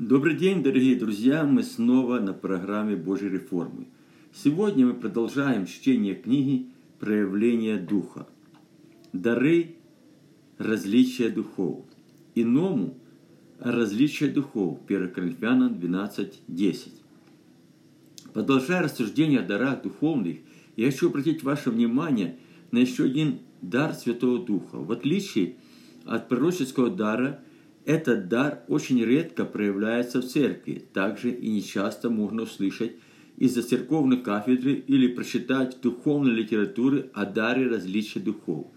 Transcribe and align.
Добрый 0.00 0.34
день, 0.34 0.60
дорогие 0.60 0.96
друзья! 0.96 1.44
Мы 1.44 1.62
снова 1.62 2.18
на 2.18 2.32
программе 2.32 2.96
Божьей 2.96 3.28
реформы. 3.28 3.86
Сегодня 4.32 4.86
мы 4.86 4.94
продолжаем 4.94 5.66
чтение 5.66 6.16
книги 6.16 6.66
«Проявление 6.98 7.76
Духа». 7.78 8.26
Дары 9.12 9.76
различия 10.58 11.28
духов. 11.28 11.84
Иному 12.34 12.98
различие 13.60 14.30
духов. 14.30 14.80
1 14.88 15.12
Коринфянам 15.12 15.74
12.10. 15.74 16.88
Продолжая 18.32 18.82
рассуждение 18.82 19.38
о 19.38 19.46
дарах 19.46 19.82
духовных, 19.82 20.38
я 20.74 20.90
хочу 20.90 21.08
обратить 21.08 21.44
ваше 21.44 21.70
внимание 21.70 22.36
на 22.72 22.78
еще 22.78 23.04
один 23.04 23.38
дар 23.62 23.94
Святого 23.94 24.44
Духа. 24.44 24.74
В 24.74 24.90
отличие 24.90 25.54
от 26.04 26.28
пророческого 26.28 26.90
дара– 26.90 27.38
этот 27.84 28.28
дар 28.28 28.64
очень 28.68 29.02
редко 29.04 29.44
проявляется 29.44 30.20
в 30.20 30.26
церкви, 30.26 30.86
также 30.92 31.30
и 31.30 31.50
нечасто 31.50 32.08
можно 32.10 32.42
услышать 32.42 32.92
из-за 33.36 33.62
церковной 33.62 34.18
кафедры 34.18 34.72
или 34.86 35.08
прочитать 35.08 35.76
в 35.76 35.80
духовной 35.80 36.32
литературе 36.32 37.10
о 37.12 37.26
даре 37.26 37.66
различия 37.66 38.20
духов. 38.20 38.68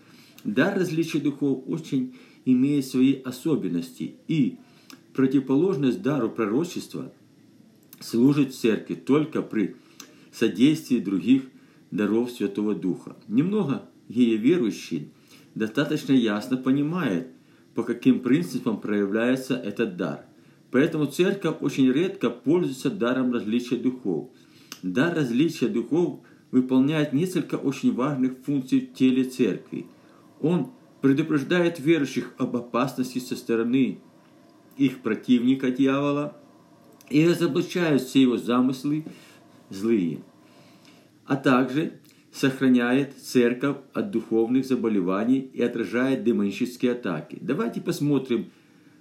Дар 0.43 0.77
различия 0.77 1.19
духов 1.19 1.63
очень 1.67 2.15
имеет 2.45 2.85
свои 2.85 3.21
особенности 3.21 4.15
и 4.27 4.57
противоположность 5.13 6.01
дару 6.01 6.29
пророчества 6.29 7.11
служит 7.99 8.53
в 8.53 8.59
церкви 8.59 8.95
только 8.95 9.41
при 9.41 9.75
содействии 10.31 10.99
других 10.99 11.43
даров 11.91 12.31
Святого 12.31 12.75
Духа. 12.75 13.15
Немного 13.27 13.89
верующие 14.07 15.09
достаточно 15.55 16.13
ясно 16.13 16.57
понимает, 16.57 17.29
по 17.77 17.83
каким 17.83 18.21
принципам 18.21 18.81
проявляется 18.81 19.55
этот 19.55 19.97
дар. 19.97 20.25
Поэтому 20.71 21.05
церковь 21.05 21.57
очень 21.61 21.91
редко 21.91 22.31
пользуется 22.31 22.89
даром 22.89 23.31
различия 23.31 23.75
духов. 23.75 24.29
Дар 24.81 25.15
различия 25.15 25.67
духов 25.67 26.21
выполняет 26.49 27.13
несколько 27.13 27.53
очень 27.53 27.93
важных 27.93 28.33
функций 28.43 28.79
в 28.79 28.97
теле 28.97 29.25
церкви. 29.25 29.85
Он 30.41 30.71
предупреждает 31.01 31.79
верующих 31.79 32.33
об 32.39 32.55
опасности 32.55 33.19
со 33.19 33.35
стороны 33.35 33.99
их 34.75 35.01
противника 35.03 35.69
дьявола 35.69 36.35
и 37.11 37.27
разоблачает 37.27 38.01
все 38.01 38.23
его 38.23 38.37
замыслы 38.37 39.05
злые. 39.69 40.23
А 41.27 41.35
также 41.35 41.99
сохраняет 42.37 43.13
церковь 43.19 43.77
от 43.93 44.11
духовных 44.11 44.65
заболеваний 44.65 45.49
и 45.53 45.61
отражает 45.61 46.23
демонические 46.23 46.91
атаки. 46.91 47.39
Давайте 47.41 47.81
посмотрим 47.81 48.51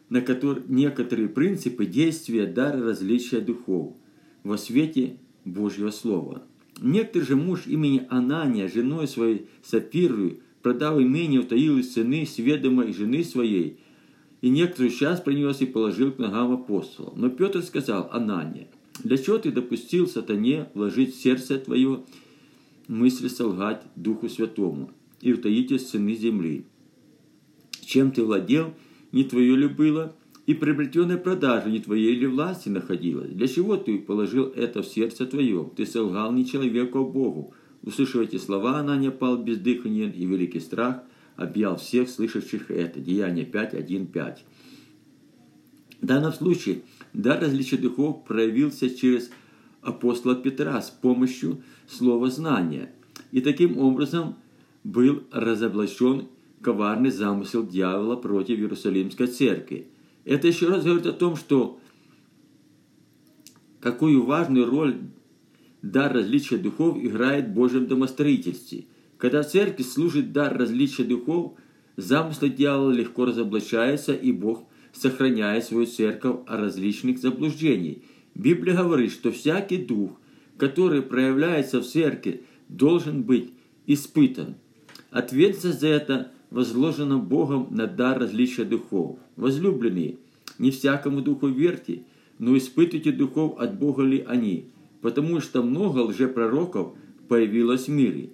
на 0.09 0.23
некоторые 0.69 1.29
принципы 1.29 1.85
действия 1.85 2.47
дара 2.47 2.83
различия 2.83 3.41
духов 3.41 3.95
во 4.43 4.57
свете 4.57 5.19
Божьего 5.45 5.91
Слова. 5.91 6.45
Некоторый 6.81 7.25
же 7.25 7.37
муж 7.37 7.67
имени 7.67 8.07
Анания, 8.09 8.69
женой 8.69 9.07
своей 9.07 9.49
Сапирою, 9.63 10.41
продав 10.63 10.99
имение, 10.99 11.41
утаил 11.41 11.79
из 11.79 11.93
сыны 11.93 12.25
сведомой 12.27 12.93
жены 12.93 13.23
своей, 13.23 13.79
и 14.41 14.49
некоторую 14.49 14.91
час 14.91 15.21
принес 15.21 15.61
и 15.61 15.67
положил 15.67 16.13
к 16.13 16.19
ногам 16.19 16.53
апостола. 16.53 17.13
Но 17.17 17.29
Петр 17.29 17.63
сказал, 17.63 18.09
Анания, 18.13 18.69
для 19.03 19.19
чего 19.19 19.39
ты 19.39 19.51
допустил 19.51 20.07
сатане 20.07 20.69
вложить 20.75 21.15
в 21.15 21.21
сердце 21.21 21.59
твое 21.59 22.03
мысли 22.89 23.29
солгать 23.29 23.83
Духу 23.97 24.29
Святому 24.29 24.91
и 25.21 25.33
утаите 25.33 25.79
сыны 25.79 26.15
земли. 26.15 26.65
Чем 27.81 28.11
ты 28.11 28.23
владел, 28.23 28.75
не 29.13 29.25
твое 29.25 29.57
ли 29.57 29.69
было, 29.69 30.15
и 30.47 30.55
приобретенной 30.55 31.19
продажи 31.19 31.71
не 31.71 31.81
твоей 31.81 32.15
ли 32.15 32.27
власти 32.27 32.69
находилась? 32.69 33.31
Для 33.31 33.49
чего 33.49 33.77
ты 33.77 33.99
положил 33.99 34.47
это 34.47 34.83
в 34.83 34.87
сердце 34.87 35.27
твое? 35.27 35.71
Ты 35.77 35.87
солгал 35.87 36.33
не 36.33 36.47
человеку, 36.47 37.01
а 37.01 37.05
Богу. 37.05 37.53
Услышав 37.83 38.23
эти 38.23 38.37
слова, 38.37 38.79
она 38.79 38.97
не 38.97 39.11
пал 39.11 39.37
без 39.37 39.59
дыхания, 39.59 40.11
и 40.11 40.27
великий 40.27 40.61
страх 40.61 41.03
объял 41.37 41.77
всех 41.77 42.09
слышавших 42.09 42.71
это. 42.71 43.01
Деяние 43.01 43.45
5, 43.45 43.75
1, 43.75 44.07
5. 44.07 44.45
В 46.01 46.07
данном 46.07 46.33
случае 46.33 46.83
дар 47.13 47.41
различия 47.41 47.77
духов 47.77 48.25
проявился 48.25 48.91
через 48.91 49.31
апостола 49.87 50.35
Петра 50.35 50.81
с 50.83 50.91
помощью 50.91 51.63
слова 51.87 52.29
знания. 52.29 52.93
И 53.31 53.41
таким 53.41 53.79
образом 53.79 54.37
был 54.85 55.23
разоблачен 55.31 56.29
коварный 56.61 57.11
замысел 57.11 57.65
дьявола 57.65 58.17
против 58.17 58.59
Иерусалимской 58.59 59.29
церкви. 59.29 59.89
Это 60.25 60.49
еще 60.49 60.69
раз 60.69 60.85
говорит 60.85 61.07
о 61.07 61.13
том, 61.13 61.37
что 61.37 61.79
какую 63.81 64.25
важную 64.25 64.69
роль 64.69 64.99
дар 65.83 66.13
различия 66.13 66.59
духов 66.59 66.99
играет 66.99 67.47
в 67.47 67.53
Божьем 67.53 67.87
домостроительстве. 67.87 68.87
Когда 69.19 69.45
церкви 69.45 69.85
служит 69.85 70.33
дар 70.33 70.57
различия 70.57 71.05
духов, 71.05 71.53
замыслы 71.97 72.51
дьявола 72.51 72.91
легко 72.91 73.25
разоблачаются, 73.25 74.13
и 74.13 74.33
Бог 74.33 74.65
сохраняет 74.93 75.65
свою 75.65 75.87
церковь 75.87 76.41
от 76.47 76.59
различных 76.59 77.19
заблуждений– 77.19 78.03
Библия 78.37 78.77
говорит, 78.77 79.13
что 79.13 79.33
всякий 79.33 79.79
дух, 79.79 80.11
который 80.59 81.01
проявляется 81.01 81.81
в 81.81 81.87
церкви, 81.87 82.43
должен 82.69 83.23
быть 83.23 83.51
испытан. 83.87 84.57
Ответственность 85.11 85.81
за 85.81 85.89
это 85.89 86.33
возложена 86.51 87.17
Богом 87.17 87.69
на 87.71 87.87
дар 87.87 88.19
различия 88.19 88.65
духов. 88.65 89.19
Возлюбленные, 89.37 90.19
не 90.59 90.71
всякому 90.71 91.23
духу 91.23 91.49
верьте, 91.49 92.03
но 92.39 92.57
испытывайте 92.59 93.11
духов 93.11 93.59
от 93.59 93.79
Бога 93.79 94.03
ли 94.03 94.23
они, 94.29 94.69
потому 95.01 95.41
что 95.41 95.63
много 95.63 96.01
лжепророков 96.01 96.93
появилось 97.29 97.87
в 97.87 97.91
мире. 97.91 98.31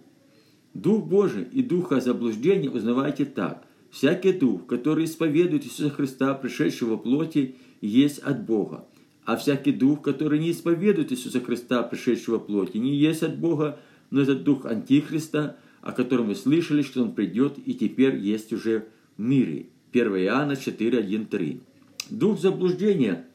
Дух 0.75 1.05
Божий 1.05 1.45
и 1.53 1.63
духа 1.63 2.01
заблуждения 2.01 2.71
узнавайте 2.71 3.25
так. 3.25 3.65
Всякий 3.93 4.33
дух, 4.33 4.67
который 4.67 5.05
исповедует 5.05 5.65
Иисуса 5.65 5.91
Христа, 5.91 6.35
пришедшего 6.35 6.97
в 6.97 7.03
плоти, 7.03 7.55
есть 7.81 8.19
от 8.19 8.45
Бога. 8.47 8.87
А 9.25 9.37
всякий 9.37 9.73
дух, 9.73 10.03
который 10.03 10.39
не 10.39 10.51
исповедует 10.51 11.13
Иисуса 11.13 11.41
Христа, 11.41 11.83
пришедшего 11.83 12.39
плоти, 12.39 12.79
не 12.79 12.97
есть 12.97 13.23
от 13.23 13.39
Бога, 13.39 13.79
но 14.11 14.21
это 14.21 14.35
дух 14.35 14.67
Антихриста, 14.67 15.57
о 15.81 15.93
котором 15.93 16.29
вы 16.29 16.35
слышали, 16.35 16.83
что 16.83 17.03
он 17.03 17.13
придет 17.13 17.55
и 17.65 17.75
теперь 17.75 18.17
есть 18.17 18.53
уже 18.53 18.89
в 19.17 19.23
мире. 19.23 19.67
1 19.93 20.17
Иоанна 20.17 20.57
4, 20.57 20.99
1, 20.99 21.27
3. 21.27 21.61
Дух 22.11 22.41
заблуждения, 22.41 23.27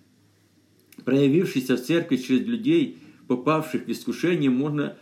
проявившийся 1.06 1.78
в 1.78 1.82
церкви 1.82 2.18
через 2.18 2.46
людей, 2.46 2.98
попавших 3.28 3.86
в 3.86 3.92
искушение, 3.92 4.50
можно 4.50 4.98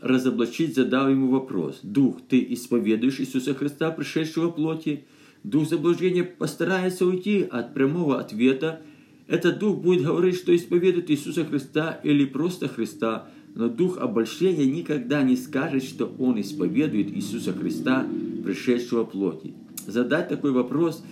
разоблачить, 0.00 0.76
задав 0.76 1.10
ему 1.10 1.28
вопрос. 1.30 1.80
Дух, 1.82 2.20
ты 2.28 2.46
исповедуешь 2.50 3.20
Иисуса 3.20 3.54
Христа, 3.54 3.90
пришедшего 3.90 4.48
в 4.48 4.54
плоти? 4.54 5.04
Дух 5.42 5.68
заблуждения 5.68 6.24
постарается 6.24 7.06
уйти 7.06 7.42
от 7.42 7.74
прямого 7.74 8.20
ответа 8.20 8.82
этот 9.28 9.58
дух 9.58 9.78
будет 9.78 10.04
говорить, 10.04 10.36
что 10.36 10.56
исповедует 10.56 11.10
Иисуса 11.10 11.44
Христа 11.44 12.00
или 12.02 12.24
просто 12.24 12.66
Христа, 12.66 13.28
но 13.54 13.68
дух 13.68 13.98
обольщения 13.98 14.64
никогда 14.64 15.22
не 15.22 15.36
скажет, 15.36 15.84
что 15.84 16.06
он 16.18 16.40
исповедует 16.40 17.14
Иисуса 17.14 17.52
Христа, 17.52 18.06
пришедшего 18.42 19.04
плоти. 19.04 19.52
Задать 19.86 20.28
такой 20.28 20.52
вопрос 20.52 21.04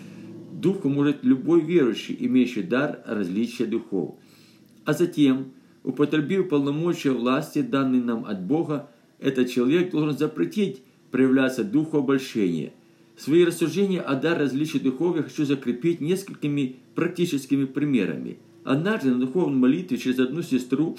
духу 0.50 0.88
может 0.88 1.24
любой 1.24 1.60
верующий, 1.60 2.16
имеющий 2.18 2.62
дар 2.62 3.00
различия 3.06 3.66
духов. 3.66 4.14
А 4.86 4.94
затем, 4.94 5.52
употребив 5.84 6.48
полномочия 6.48 7.10
власти, 7.10 7.60
данные 7.60 8.02
нам 8.02 8.24
от 8.24 8.42
Бога, 8.42 8.88
этот 9.18 9.50
человек 9.50 9.90
должен 9.90 10.16
запретить 10.16 10.82
проявляться 11.10 11.64
духу 11.64 11.98
обольщения– 11.98 12.72
Свои 13.16 13.44
рассуждения 13.44 14.00
о 14.00 14.14
дар 14.14 14.38
различия 14.38 14.78
духов 14.78 15.16
я 15.16 15.22
хочу 15.22 15.44
закрепить 15.44 16.00
несколькими 16.00 16.76
практическими 16.94 17.64
примерами. 17.64 18.38
Однажды 18.62 19.10
на 19.10 19.20
духовной 19.20 19.58
молитве 19.58 19.96
через 19.96 20.18
одну 20.18 20.42
сестру 20.42 20.98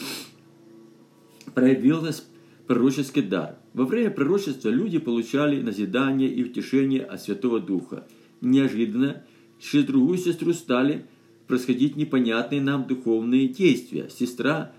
проявился 1.54 2.24
пророческий 2.66 3.22
дар. 3.22 3.58
Во 3.74 3.86
время 3.86 4.10
пророчества 4.10 4.70
люди 4.70 4.98
получали 4.98 5.62
назидание 5.62 6.30
и 6.30 6.44
утешение 6.44 7.04
от 7.04 7.22
Святого 7.22 7.60
Духа. 7.60 8.08
Неожиданно 8.42 9.24
через 9.60 9.86
другую 9.86 10.18
сестру 10.18 10.54
стали 10.54 11.06
происходить 11.48 11.96
непонятные 11.96 12.62
нам 12.62 12.88
духовные 12.88 13.48
действия. 13.48 14.10
Сестра 14.10 14.72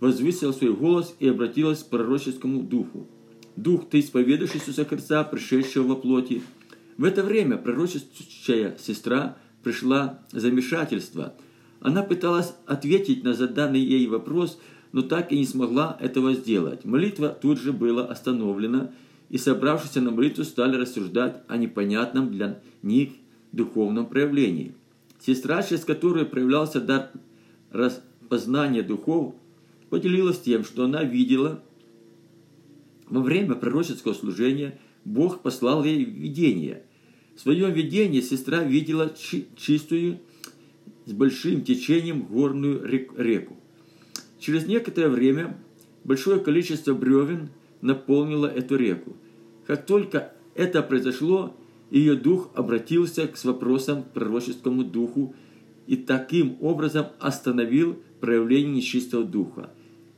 возвысила 0.00 0.52
свой 0.52 0.72
голос 0.72 1.14
и 1.20 1.28
обратилась 1.28 1.82
к 1.82 1.90
пророческому 1.90 2.62
духу. 2.62 3.06
«Дух, 3.54 3.88
ты 3.88 4.00
исповедуешь 4.00 4.54
Иисуса 4.54 4.84
Христа, 4.84 5.24
пришедшего 5.24 5.88
во 5.88 5.96
плоти, 5.96 6.42
в 6.96 7.04
это 7.04 7.22
время 7.22 7.56
пророческая 7.56 8.76
сестра 8.78 9.36
пришла 9.62 10.20
замешательство. 10.32 11.34
Она 11.80 12.02
пыталась 12.02 12.54
ответить 12.66 13.22
на 13.22 13.34
заданный 13.34 13.80
ей 13.80 14.06
вопрос, 14.06 14.58
но 14.92 15.02
так 15.02 15.30
и 15.30 15.38
не 15.38 15.44
смогла 15.44 15.96
этого 16.00 16.34
сделать. 16.34 16.84
Молитва 16.84 17.28
тут 17.28 17.60
же 17.60 17.72
была 17.72 18.06
остановлена, 18.06 18.92
и 19.28 19.38
собравшиеся 19.38 20.00
на 20.00 20.10
молитву 20.10 20.44
стали 20.44 20.76
рассуждать 20.76 21.42
о 21.48 21.56
непонятном 21.56 22.30
для 22.30 22.60
них 22.82 23.10
духовном 23.52 24.06
проявлении. 24.06 24.74
Сестра, 25.20 25.62
через 25.62 25.84
которую 25.84 26.26
проявлялся 26.26 26.80
дар 26.80 27.10
распознания 27.72 28.82
духов 28.82 29.34
поделилась 29.90 30.40
тем, 30.40 30.64
что 30.64 30.84
она 30.84 31.02
видела 31.02 31.60
во 33.08 33.20
время 33.20 33.54
пророческого 33.54 34.14
служения 34.14 34.78
Бог 35.04 35.42
послал 35.42 35.84
ей 35.84 36.04
видение. 36.04 36.82
В 37.36 37.40
своем 37.40 37.70
видении 37.70 38.22
сестра 38.22 38.64
видела 38.64 39.14
чистую 39.56 40.20
с 41.04 41.12
большим 41.12 41.62
течением 41.62 42.22
горную 42.22 42.82
реку. 42.82 43.58
Через 44.40 44.66
некоторое 44.66 45.10
время 45.10 45.58
большое 46.02 46.40
количество 46.40 46.94
бревен 46.94 47.50
наполнило 47.82 48.46
эту 48.46 48.76
реку. 48.76 49.16
Как 49.66 49.84
только 49.84 50.32
это 50.54 50.82
произошло, 50.82 51.54
ее 51.90 52.14
дух 52.14 52.50
обратился 52.54 53.28
к 53.28 53.44
вопросам 53.44 54.02
к 54.02 54.12
пророческому 54.12 54.82
духу 54.82 55.34
и 55.86 55.96
таким 55.96 56.56
образом 56.62 57.08
остановил 57.20 57.98
проявление 58.18 58.76
нечистого 58.76 59.24
духа. 59.24 59.70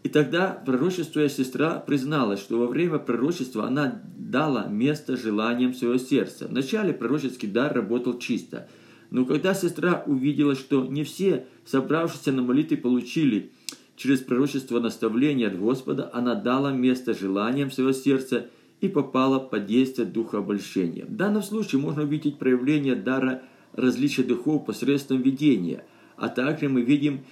И 0.02 0.08
тогда 0.08 0.50
пророчествуя 0.50 1.28
сестра 1.28 1.80
призналась, 1.80 2.40
что 2.40 2.58
во 2.58 2.66
время 2.66 2.98
пророчества 2.98 3.66
она 3.66 4.02
дала 4.16 4.66
место 4.66 5.16
желаниям 5.16 5.74
своего 5.74 5.98
сердца. 5.98 6.46
Вначале 6.48 6.92
пророческий 6.92 7.48
дар 7.48 7.74
работал 7.74 8.18
чисто, 8.18 8.68
но 9.10 9.24
когда 9.24 9.54
сестра 9.54 10.02
увидела, 10.06 10.54
что 10.54 10.84
не 10.86 11.02
все 11.02 11.46
собравшиеся 11.64 12.32
на 12.32 12.42
молитве 12.42 12.76
получили 12.76 13.50
через 13.96 14.20
пророчество 14.20 14.80
наставления 14.80 15.48
от 15.48 15.58
Господа, 15.58 16.10
она 16.12 16.34
дала 16.34 16.72
место 16.72 17.14
желаниям 17.14 17.70
своего 17.70 17.92
сердца 17.92 18.46
и 18.80 18.88
попала 18.88 19.40
под 19.40 19.66
действие 19.66 20.06
духа 20.06 20.38
обольщения. 20.38 21.04
В 21.04 21.16
данном 21.16 21.42
случае 21.42 21.80
можно 21.80 22.02
увидеть 22.02 22.38
проявление 22.38 22.94
дара 22.94 23.42
различия 23.72 24.22
духов 24.22 24.66
посредством 24.66 25.22
видения, 25.22 25.84
а 26.16 26.28
также 26.28 26.68
мы 26.68 26.82
видим 26.82 27.24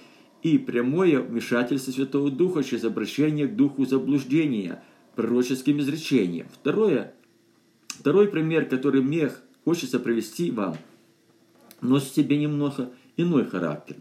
и 0.55 0.57
прямое 0.57 1.19
вмешательство 1.19 1.91
Святого 1.91 2.31
Духа 2.31 2.63
через 2.63 2.83
обращение 2.83 3.47
к 3.47 3.55
духу 3.55 3.85
заблуждения, 3.85 4.83
пророческим 5.15 5.79
изречением. 5.79 6.47
Второе, 6.53 7.13
второй 7.87 8.27
пример, 8.27 8.67
который 8.67 9.01
мне 9.01 9.31
хочется 9.63 9.99
привести 9.99 10.51
вам, 10.51 10.77
носит 11.81 12.13
себе 12.13 12.37
немного 12.37 12.91
иной 13.15 13.45
характер. 13.45 13.97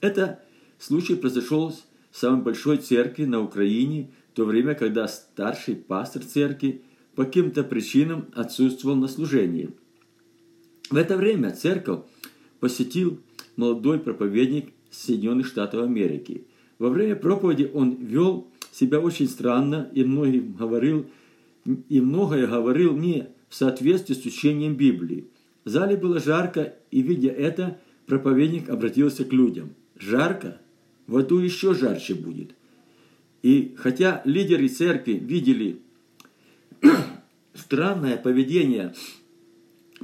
Это 0.00 0.42
случай 0.78 1.14
произошел 1.14 1.74
в 2.10 2.16
самой 2.16 2.42
большой 2.42 2.78
церкви 2.78 3.24
на 3.24 3.40
Украине, 3.40 4.10
в 4.32 4.36
то 4.36 4.44
время, 4.44 4.74
когда 4.74 5.08
старший 5.08 5.76
пастор 5.76 6.22
церкви 6.22 6.82
по 7.14 7.24
каким-то 7.24 7.64
причинам 7.64 8.26
отсутствовал 8.34 8.96
на 8.96 9.08
служении. 9.08 9.70
В 10.90 10.96
это 10.96 11.16
время 11.16 11.50
церковь 11.52 12.00
посетил 12.60 13.20
молодой 13.56 13.98
проповедник 13.98 14.72
Соединенных 14.90 15.46
Штатов 15.46 15.82
Америки. 15.84 16.44
Во 16.78 16.88
время 16.88 17.16
проповеди 17.16 17.70
он 17.72 17.94
вел 17.94 18.48
себя 18.72 19.00
очень 19.00 19.28
странно 19.28 19.90
и 19.94 20.04
многим 20.04 20.52
говорил, 20.54 21.06
и 21.88 22.00
многое 22.00 22.46
говорил 22.46 22.96
не 22.96 23.28
в 23.48 23.54
соответствии 23.54 24.14
с 24.14 24.24
учением 24.24 24.76
Библии. 24.76 25.26
В 25.64 25.68
зале 25.68 25.96
было 25.96 26.20
жарко, 26.20 26.74
и, 26.90 27.02
видя 27.02 27.30
это, 27.30 27.78
проповедник 28.06 28.68
обратился 28.68 29.24
к 29.24 29.32
людям. 29.32 29.74
«Жарко? 29.98 30.58
В 31.06 31.18
аду 31.18 31.38
еще 31.38 31.74
жарче 31.74 32.14
будет». 32.14 32.54
И 33.42 33.74
хотя 33.76 34.22
лидеры 34.24 34.68
церкви 34.68 35.12
видели 35.12 35.80
странное 37.54 38.16
поведение 38.16 38.94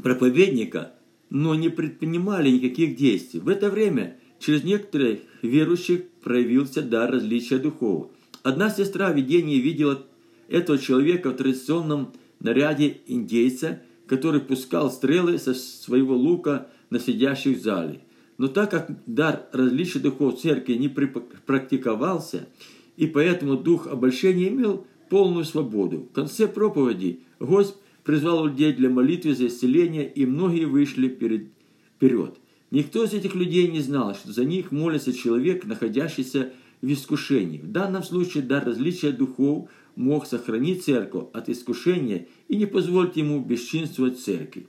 проповедника, 0.02 0.92
но 1.30 1.54
не 1.54 1.68
предпринимали 1.68 2.50
никаких 2.50 2.96
действий. 2.96 3.40
В 3.40 3.48
это 3.48 3.70
время 3.70 4.16
через 4.38 4.64
некоторых 4.64 5.20
верующих 5.42 6.04
проявился 6.22 6.82
дар 6.82 7.10
различия 7.10 7.58
духов. 7.58 8.08
Одна 8.42 8.70
сестра 8.70 9.12
в 9.12 9.16
видении 9.16 9.58
видела 9.58 10.04
этого 10.48 10.78
человека 10.78 11.30
в 11.30 11.36
традиционном 11.36 12.12
наряде 12.40 12.98
индейца, 13.06 13.82
который 14.06 14.40
пускал 14.40 14.90
стрелы 14.90 15.38
со 15.38 15.54
своего 15.54 16.16
лука 16.16 16.68
на 16.90 16.98
сидящих 16.98 17.58
в 17.58 17.62
зале. 17.62 18.00
Но 18.38 18.48
так 18.48 18.70
как 18.70 18.90
дар 19.06 19.46
различия 19.52 19.98
духов 19.98 20.40
церкви 20.40 20.74
не 20.74 20.88
практиковался, 20.88 22.48
и 22.96 23.06
поэтому 23.06 23.56
дух 23.56 23.86
обольщения 23.86 24.48
имел 24.48 24.86
полную 25.08 25.44
свободу. 25.44 26.08
В 26.10 26.14
конце 26.14 26.46
проповеди 26.46 27.20
Господь 27.40 27.76
призвал 28.04 28.46
людей 28.46 28.72
для 28.72 28.88
молитвы 28.88 29.34
за 29.34 29.48
исцеление, 29.48 30.08
и 30.08 30.24
многие 30.26 30.64
вышли 30.64 31.08
перед, 31.08 31.48
вперед. 31.96 32.36
Никто 32.70 33.04
из 33.04 33.12
этих 33.14 33.34
людей 33.34 33.68
не 33.68 33.80
знал, 33.80 34.14
что 34.14 34.32
за 34.32 34.44
них 34.44 34.72
молится 34.72 35.12
человек, 35.12 35.64
находящийся 35.64 36.52
в 36.82 36.92
искушении. 36.92 37.58
В 37.58 37.70
данном 37.70 38.02
случае 38.02 38.42
дар 38.42 38.64
различия 38.64 39.12
духов 39.12 39.68
мог 39.94 40.26
сохранить 40.26 40.84
церковь 40.84 41.28
от 41.32 41.48
искушения 41.48 42.26
и 42.48 42.56
не 42.56 42.66
позволить 42.66 43.16
ему 43.16 43.40
бесчинствовать 43.40 44.20
церкви. 44.20 44.66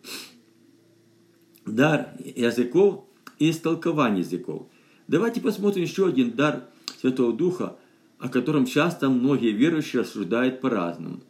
Дар 1.65 2.09
языков 2.23 3.05
и 3.39 3.49
истолкование 3.49 4.21
языков. 4.21 4.67
Давайте 5.07 5.41
посмотрим 5.41 5.83
еще 5.83 6.07
один 6.07 6.31
дар 6.31 6.69
Святого 7.01 7.33
Духа, 7.33 7.77
о 8.19 8.29
котором 8.29 8.65
часто 8.65 9.09
многие 9.09 9.51
верующие 9.51 10.01
рассуждают 10.01 10.61
по-разному. 10.61 11.21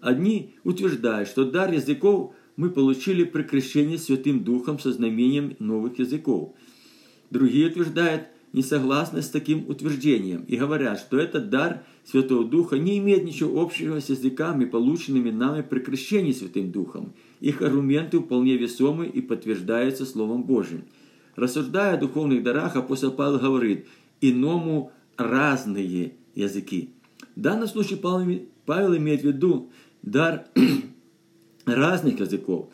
Одни 0.00 0.54
утверждают, 0.64 1.28
что 1.28 1.44
дар 1.44 1.72
языков 1.72 2.34
мы 2.56 2.70
получили 2.70 3.24
при 3.24 3.42
крещении 3.42 3.96
Святым 3.96 4.44
Духом 4.44 4.78
со 4.78 4.92
знамением 4.92 5.56
новых 5.58 5.98
языков. 5.98 6.54
Другие 7.30 7.68
утверждают 7.68 8.28
несогласны 8.52 9.22
с 9.22 9.30
таким 9.30 9.68
утверждением 9.68 10.44
и 10.44 10.56
говорят, 10.56 10.98
что 10.98 11.18
этот 11.18 11.48
дар 11.48 11.84
Святого 12.04 12.44
Духа 12.44 12.78
не 12.78 12.98
имеет 12.98 13.24
ничего 13.24 13.62
общего 13.62 14.00
с 14.00 14.10
языками, 14.10 14.66
полученными 14.66 15.30
нами 15.30 15.62
при 15.62 15.80
крещении 15.80 16.32
Святым 16.32 16.70
Духом. 16.70 17.14
Их 17.40 17.62
аргументы 17.62 18.20
вполне 18.20 18.56
весомы 18.56 19.06
и 19.06 19.20
подтверждаются 19.20 20.04
Словом 20.04 20.44
Божьим. 20.44 20.84
Рассуждая 21.36 21.94
о 21.94 21.96
духовных 21.98 22.42
дарах, 22.42 22.76
апостол 22.76 23.12
Павел 23.12 23.38
говорит, 23.38 23.86
иному 24.20 24.92
разные 25.16 26.14
языки. 26.34 26.90
В 27.34 27.40
данном 27.40 27.68
случае 27.68 27.98
Павел 27.98 28.96
имеет 28.96 29.22
в 29.22 29.26
виду 29.26 29.70
дар 30.02 30.46
разных 31.66 32.20
языков, 32.20 32.68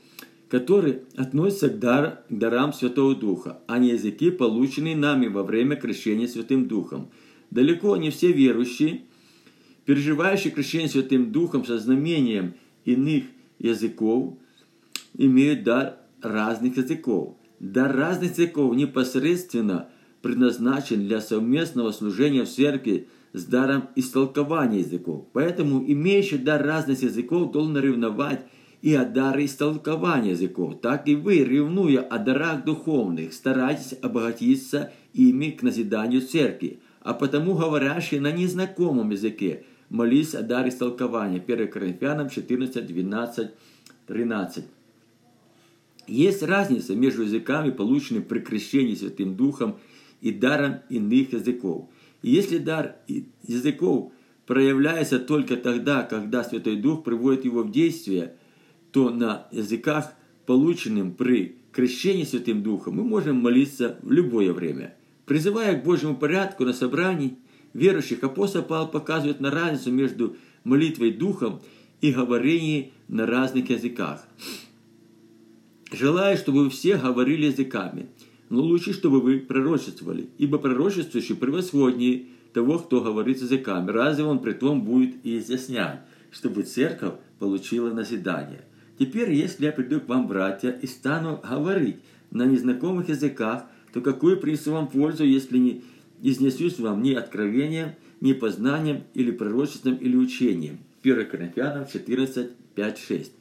которые 0.49 1.03
относятся 1.17 1.69
к, 1.69 1.79
дар, 1.79 2.23
к 2.29 2.37
дарам 2.37 2.73
Святого 2.73 3.15
Духа, 3.15 3.61
а 3.67 3.79
не 3.79 3.91
языки, 3.91 4.31
полученные 4.31 4.97
нами 4.97 5.27
во 5.27 5.43
время 5.43 5.77
крещения 5.77 6.27
Святым 6.27 6.69
Духом. 6.69 7.11
Далеко 7.51 7.97
не 7.97 8.11
все 8.11 8.33
верующие, 8.33 9.03
переживающие 9.85 10.53
крещение 10.53 10.89
Святым 10.89 11.33
Духом 11.33 11.65
со 11.65 11.79
знамением 11.79 12.55
иных 12.85 13.25
языков, 13.59 14.35
имеют 15.15 15.65
дар 15.65 15.97
разных 16.23 16.77
языков. 16.77 17.37
Дар 17.61 17.95
разных 17.95 18.39
языков 18.39 18.75
непосредственно 18.75 19.89
предназначен 20.23 21.07
для 21.07 21.21
совместного 21.21 21.93
служения 21.93 22.45
в 22.45 22.49
церкви 22.49 23.09
с 23.33 23.45
даром 23.45 23.89
истолкования 23.97 24.81
языков. 24.81 25.27
Поэтому 25.33 25.85
имеющий 25.87 26.39
дар 26.39 26.65
разных 26.65 27.03
языков 27.03 27.53
должен 27.53 27.77
ревновать 27.77 28.45
и 28.81 28.95
о 28.95 29.05
даре 29.05 29.47
истолкования 29.47 30.31
языков, 30.31 30.81
так 30.81 31.09
и 31.09 31.17
вы, 31.17 31.39
ревнуя 31.45 32.01
о 32.01 32.19
дарах 32.19 32.65
духовных, 32.65 33.33
старайтесь 33.33 33.95
обогатиться 34.01 34.93
ими 35.13 35.51
к 35.51 35.63
назиданию 35.63 36.23
церкви, 36.23 36.81
а 37.01 37.15
потому 37.15 37.55
говорящие 37.55 38.21
на 38.21 38.31
незнакомом 38.33 39.11
языке, 39.11 39.65
молись 39.91 40.35
о 40.35 40.43
даре 40.43 40.69
истолкования. 40.69 41.43
1 41.45 41.69
Коринфянам 41.69 42.29
14, 42.29 42.87
12, 42.87 43.51
13. 44.07 44.65
Есть 46.07 46.43
разница 46.43 46.95
между 46.95 47.23
языками, 47.23 47.71
полученными 47.71 48.23
при 48.23 48.39
крещении 48.39 48.95
Святым 48.95 49.37
Духом, 49.37 49.79
и 50.21 50.33
даром 50.33 50.81
иных 50.89 51.33
языков– 51.33 51.89
и 52.23 52.31
если 52.31 52.59
дар 52.59 52.97
языков 53.43 54.13
проявляется 54.47 55.19
только 55.19 55.57
тогда, 55.57 56.03
когда 56.03 56.43
Святой 56.43 56.77
Дух 56.77 57.05
приводит 57.05 57.45
его 57.45 57.63
в 57.63 57.71
действие, 57.71 58.35
то 58.93 59.11
на 59.11 59.47
языках, 59.53 60.13
полученным 60.47 61.13
при 61.13 61.57
крещении 61.73 62.25
Святым 62.25 62.63
Духом, 62.63 62.97
мы 62.97 63.05
можем 63.05 63.37
молиться 63.37 63.99
в 64.03 64.11
любое 64.11 64.53
время. 64.53 64.95
Призывая 65.27 65.79
к 65.79 65.85
Божьему 65.85 66.17
порядку 66.17 66.65
на 66.65 66.73
собрании 66.73 67.37
верующих, 67.75 68.23
апостол 68.23 68.63
Павел 68.63 68.89
показывает 68.89 69.41
на 69.41 69.51
разницу 69.51 69.93
между 69.93 70.37
молитвой 70.65 71.13
Духом 71.13 71.61
и 72.01 72.13
говорением 72.13 72.91
на 73.09 73.27
разных 73.27 73.69
языках. 73.71 74.27
Желаю, 75.93 76.37
чтобы 76.37 76.65
вы 76.65 76.71
все 76.71 76.97
говорили 76.97 77.47
языками– 77.47 78.07
но 78.51 78.63
лучше, 78.63 78.93
чтобы 78.93 79.21
вы 79.21 79.41
пророчествовали, 79.41 80.29
ибо 80.39 80.59
пророчествующий 80.59 81.37
превосходнее 81.37 82.27
того, 82.53 82.79
кто 82.79 83.01
говорит 83.01 83.43
языками. 83.43 83.91
Разве 83.91 84.25
он 84.25 84.39
при 84.39 84.53
том 84.53 84.83
будет 84.83 85.15
и 85.25 85.39
изъяснять, 85.39 86.01
чтобы 86.31 86.63
церковь 86.63 87.15
получила 87.39 87.93
назидание? 87.93 88.65
Теперь, 88.99 89.33
если 89.33 89.67
я 89.67 89.73
приду 89.73 90.01
к 90.01 90.09
вам, 90.09 90.27
братья, 90.27 90.71
и 90.71 90.87
стану 90.87 91.41
говорить 91.49 91.97
на 92.31 92.45
незнакомых 92.45 93.09
языках, 93.09 93.65
то 93.93 94.01
какую 94.01 94.39
принесу 94.39 94.73
вам 94.73 94.89
пользу, 94.89 95.25
если 95.25 95.59
не, 95.59 95.85
изнесусь 96.21 96.79
вам 96.79 97.03
ни 97.03 97.15
откровением, 97.15 97.93
ни 98.21 98.33
познанием, 98.33 99.05
или 99.15 99.31
пророчеством, 99.31 99.95
или 99.95 100.17
учением. 100.17 100.79
1 101.03 101.31
Коринфянам 101.31 101.87
14, 101.87 102.51
5, 102.75 102.99
6. 102.99 103.33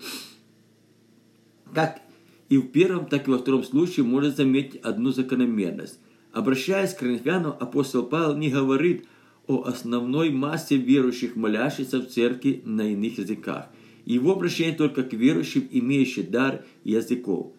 Как 1.73 2.01
и 2.49 2.57
в 2.57 2.67
первом, 2.67 3.07
так 3.07 3.27
и 3.27 3.31
во 3.31 3.39
втором 3.39 3.63
случае 3.63 4.05
можно 4.05 4.31
заметить 4.31 4.79
одну 4.81 5.11
закономерность. 5.11 5.99
Обращаясь 6.31 6.93
к 6.93 6.99
Коринфянам, 6.99 7.55
апостол 7.59 8.03
Павел 8.03 8.37
не 8.37 8.49
говорит 8.49 9.05
о 9.47 9.63
основной 9.63 10.29
массе 10.29 10.77
верующих, 10.77 11.35
молящихся 11.35 11.99
в 11.99 12.07
церкви 12.07 12.61
на 12.63 12.91
иных 12.91 13.17
языках. 13.17 13.69
Его 14.07 14.31
обращение 14.31 14.73
только 14.73 15.03
к 15.03 15.11
верующим, 15.11 15.67
имеющим 15.69 16.31
дар 16.31 16.63
языков. 16.85 17.51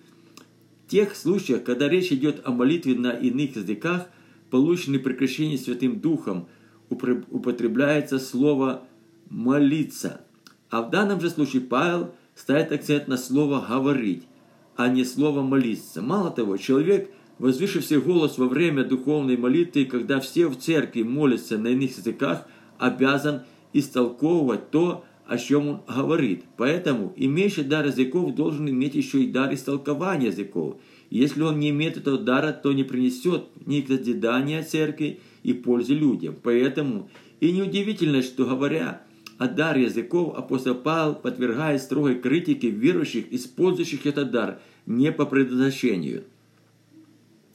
В 0.87 0.90
тех 0.90 1.14
случаях, 1.14 1.62
когда 1.62 1.90
речь 1.90 2.11
идет 2.11 2.40
о 2.47 2.52
молитве 2.52 2.95
на 2.95 3.11
иных 3.11 3.57
языках, 3.57 4.09
полученной 4.50 4.99
при 4.99 5.57
Святым 5.59 6.00
Духом, 6.00 6.49
употребляется 6.88 8.19
слово 8.19 8.85
«молиться». 9.28 10.23
А 10.71 10.81
в 10.81 10.88
данном 10.88 11.21
же 11.21 11.28
случае 11.28 11.61
Павел 11.61 12.14
ставит 12.35 12.73
акцент 12.73 13.09
на 13.09 13.19
слово 13.19 13.62
«говорить», 13.69 14.23
а 14.75 14.88
не 14.88 15.05
слово 15.05 15.43
«молиться». 15.43 16.00
Мало 16.00 16.31
того, 16.31 16.57
человек, 16.57 17.11
возвышивший 17.38 18.00
голос 18.00 18.38
во 18.38 18.49
время 18.49 18.85
духовной 18.85 19.37
молитвы, 19.37 19.85
когда 19.85 20.19
все 20.19 20.47
в 20.47 20.57
церкви 20.57 21.02
молятся 21.02 21.59
на 21.59 21.69
иных 21.69 21.99
языках, 21.99 22.47
обязан 22.78 23.43
истолковывать 23.75 24.71
то, 24.71 25.05
о 25.29 25.37
чем 25.37 25.69
он 25.69 25.81
говорит. 25.87 26.45
Поэтому 26.57 27.13
имеющий 27.15 27.63
дар 27.63 27.87
языков 27.87 28.35
должен 28.35 28.69
иметь 28.69 28.95
еще 28.95 29.23
и 29.23 29.31
дар 29.31 29.53
истолкования 29.53 30.29
языков. 30.29 30.79
Если 31.11 31.43
он 31.43 31.59
не 31.59 31.69
имеет 31.69 31.99
этого 31.99 32.19
дара, 32.19 32.53
то 32.53 32.73
не 32.73 32.83
принесет 32.83 33.45
ни 33.67 33.85
созидания 33.87 34.63
церкви 34.63 35.21
и 35.43 35.53
пользы 35.53 35.93
людям. 35.93 36.35
Поэтому 36.43 37.11
и 37.41 37.53
неудивительно, 37.53 38.23
что 38.23 38.47
говоря 38.47 39.03
о 39.37 39.49
даре 39.49 39.83
языков, 39.83 40.35
апостол 40.35 40.75
Павел 40.75 41.15
подвергает 41.15 41.83
строгой 41.83 42.15
критике 42.19 42.71
верующих, 42.71 43.31
использующих 43.31 44.07
этот 44.07 44.31
дар 44.31 44.61
не 44.87 45.13
по 45.13 45.27
предназначению. 45.27 46.25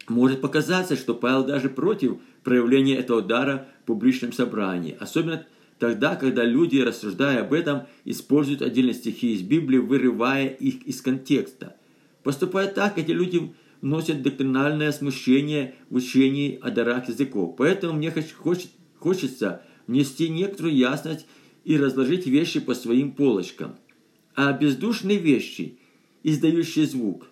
Может 0.08 0.42
показаться, 0.42 0.96
что 0.96 1.16
Павел 1.16 1.44
даже 1.44 1.70
против 1.70 2.18
проявления 2.44 2.98
этого 2.98 3.24
дара 3.24 3.68
в 3.82 3.88
публичном 3.88 4.32
собрании, 4.32 4.96
особенно 5.00 5.46
тогда, 5.84 6.16
когда 6.16 6.46
люди, 6.46 6.78
рассуждая 6.78 7.42
об 7.42 7.52
этом, 7.52 7.88
используют 8.06 8.62
отдельные 8.62 8.94
стихи 8.94 9.34
из 9.34 9.42
Библии, 9.42 9.80
вырывая 9.80 10.48
их 10.48 10.84
из 10.84 11.02
контекста. 11.02 11.76
Поступая 12.24 12.72
так, 12.72 12.98
эти 12.98 13.12
люди 13.12 13.54
вносят 13.82 14.22
доктринальное 14.22 14.94
смущение 14.94 15.76
в 15.90 15.96
учении 15.96 16.58
о 16.62 16.72
дарах 16.72 17.10
языков. 17.10 17.56
Поэтому 17.58 17.96
мне 17.98 18.14
хочется 18.98 19.62
внести 19.86 20.30
некоторую 20.30 20.74
ясность 20.74 21.26
и 21.66 21.76
разложить 21.76 22.28
вещи 22.28 22.62
по 22.62 22.76
своим 22.76 23.12
полочкам. 23.12 23.76
А 24.36 24.54
бездушные 24.54 25.18
вещи, 25.18 25.80
издающие 26.24 26.86
звук, 26.86 27.28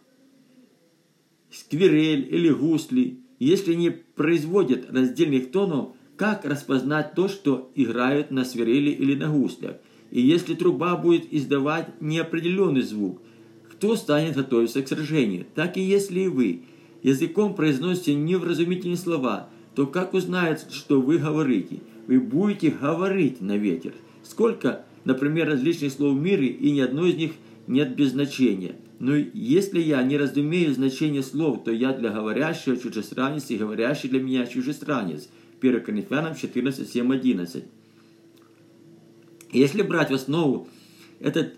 сквирель 1.50 2.27
или 2.29 2.50
гусли, 2.50 3.22
если 3.39 3.75
не 3.75 3.91
производят 3.91 4.91
раздельных 4.91 5.51
тонов, 5.51 5.96
как 6.22 6.46
распознать 6.46 7.16
то, 7.16 7.28
что 7.28 7.72
играют 7.74 8.30
на 8.30 8.46
свирели 8.46 8.92
или 8.92 9.16
на 9.16 9.30
гуслях? 9.32 9.78
И 10.12 10.22
если 10.22 10.54
труба 10.54 10.96
будет 10.96 11.34
издавать 11.34 11.88
неопределенный 12.00 12.84
звук, 12.84 13.20
кто 13.72 13.96
станет 13.96 14.36
готовиться 14.36 14.84
к 14.84 14.88
сражению? 14.88 15.48
Так 15.56 15.78
и 15.78 15.82
если 15.82 16.20
и 16.20 16.28
вы 16.28 16.62
языком 17.01 17.56
произносите 17.56 18.13
невразумительные 18.13 18.98
слова, 18.98 19.50
то 19.74 19.88
как 19.88 20.13
узнает, 20.13 20.68
что 20.72 21.01
вы 21.01 21.18
говорите? 21.18 21.80
Вы 22.06 22.20
будете 22.20 22.70
говорить 22.70 23.42
на 23.42 23.58
ветер– 23.58 23.94
Сколько, 24.24 24.86
например, 25.04 25.48
различных 25.48 25.92
слов 25.92 26.18
в 26.18 26.22
мире, 26.22 26.48
и 26.48 26.72
ни 26.72 26.80
одно 26.80 27.06
из 27.06 27.16
них 27.16 27.32
нет 27.68 27.96
без 27.96 28.12
значения. 28.12 28.75
Но 29.00 29.16
если 29.16 29.82
я 29.82 30.04
не 30.04 30.18
разумею 30.18 30.74
значение 30.74 31.24
слов, 31.24 31.63
то 31.63 31.72
я 31.72 31.92
для 31.92 32.12
говорящего 32.12 32.78
чужестранец 32.78 33.50
и 33.50 33.58
говорящий 33.58 34.10
для 34.10 34.22
меня 34.22 34.46
чужестранец. 34.46 35.28
1 35.62 35.84
Коринфянам 35.84 36.36
14, 36.36 36.89
7, 36.89 37.13
11. 37.13 37.63
Если 39.51 39.82
брать 39.82 40.10
в 40.10 40.13
основу 40.13 40.68
этот 41.20 41.53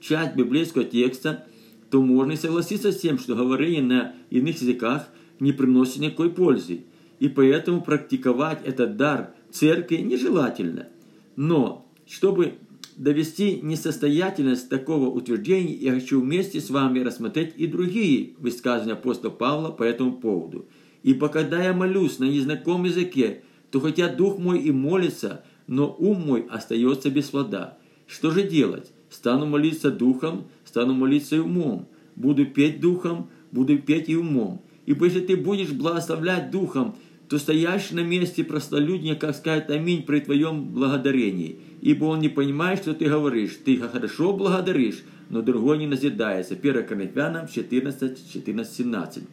часть 0.00 0.34
библейского 0.34 0.84
текста, 0.84 1.46
то 1.90 2.02
можно 2.02 2.32
и 2.32 2.36
согласиться 2.36 2.92
с 2.92 3.00
тем, 3.00 3.18
что 3.18 3.34
говорение 3.34 3.82
на 3.82 4.14
иных 4.30 4.60
языках 4.60 5.08
не 5.40 5.52
приносит 5.52 5.98
никакой 5.98 6.30
пользы, 6.30 6.84
и 7.20 7.28
поэтому 7.28 7.80
практиковать 7.80 8.60
этот 8.64 8.96
дар 8.96 9.34
церкви 9.50 9.96
нежелательно. 9.96 10.88
Но 11.36 11.90
чтобы 12.06 12.54
довести 12.96 13.60
несостоятельность 13.62 14.68
такого 14.68 15.08
утверждения, 15.08 15.74
я 15.74 15.94
хочу 15.94 16.20
вместе 16.20 16.60
с 16.60 16.68
вами 16.68 16.98
рассмотреть 16.98 17.54
и 17.56 17.66
другие 17.66 18.34
высказывания 18.38 18.94
апостола 18.94 19.30
Павла 19.30 19.70
по 19.70 19.84
этому 19.84 20.16
поводу. 20.16 20.66
«Ибо 21.08 21.28
когда 21.28 21.62
я 21.62 21.72
молюсь 21.72 22.18
на 22.18 22.24
незнакомом 22.24 22.84
языке, 22.84 23.40
то 23.70 23.80
хотя 23.80 24.08
дух 24.08 24.38
мой 24.38 24.58
и 24.60 24.70
молится, 24.70 25.42
но 25.66 25.96
ум 25.98 26.20
мой 26.26 26.46
остается 26.50 27.08
без 27.10 27.30
плода. 27.30 27.78
Что 28.06 28.30
же 28.30 28.42
делать? 28.42 28.92
Стану 29.08 29.46
молиться 29.46 29.90
духом, 29.90 30.48
стану 30.66 30.92
молиться 30.92 31.36
и 31.36 31.38
умом. 31.38 31.88
Буду 32.14 32.44
петь 32.44 32.80
духом, 32.80 33.30
буду 33.52 33.78
петь 33.78 34.10
и 34.10 34.16
умом. 34.16 34.60
Ибо 34.84 35.06
если 35.06 35.20
ты 35.20 35.36
будешь 35.36 35.72
благословлять 35.72 36.50
духом, 36.50 36.94
то 37.30 37.38
стоящий 37.38 37.94
на 37.94 38.04
месте 38.04 38.44
простолюдня, 38.44 39.14
как 39.14 39.34
сказать 39.34 39.70
аминь 39.70 40.02
при 40.02 40.20
твоем 40.20 40.66
благодарении– 40.66 41.58
ибо 41.80 42.06
он 42.06 42.20
не 42.20 42.28
понимает, 42.28 42.80
что 42.80 42.94
ты 42.94 43.06
говоришь. 43.08 43.58
Ты 43.64 43.76
хорошо 43.76 44.32
благодаришь, 44.32 45.02
но 45.30 45.42
другой 45.42 45.78
не 45.78 45.86
назидается. 45.86 46.54
1 46.54 46.86
Коринфянам 46.86 47.48
14, 47.48 48.32
14, 48.32 48.76
17. 48.76 49.24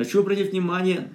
Хочу 0.00 0.20
обратить 0.20 0.52
внимание 0.52 1.10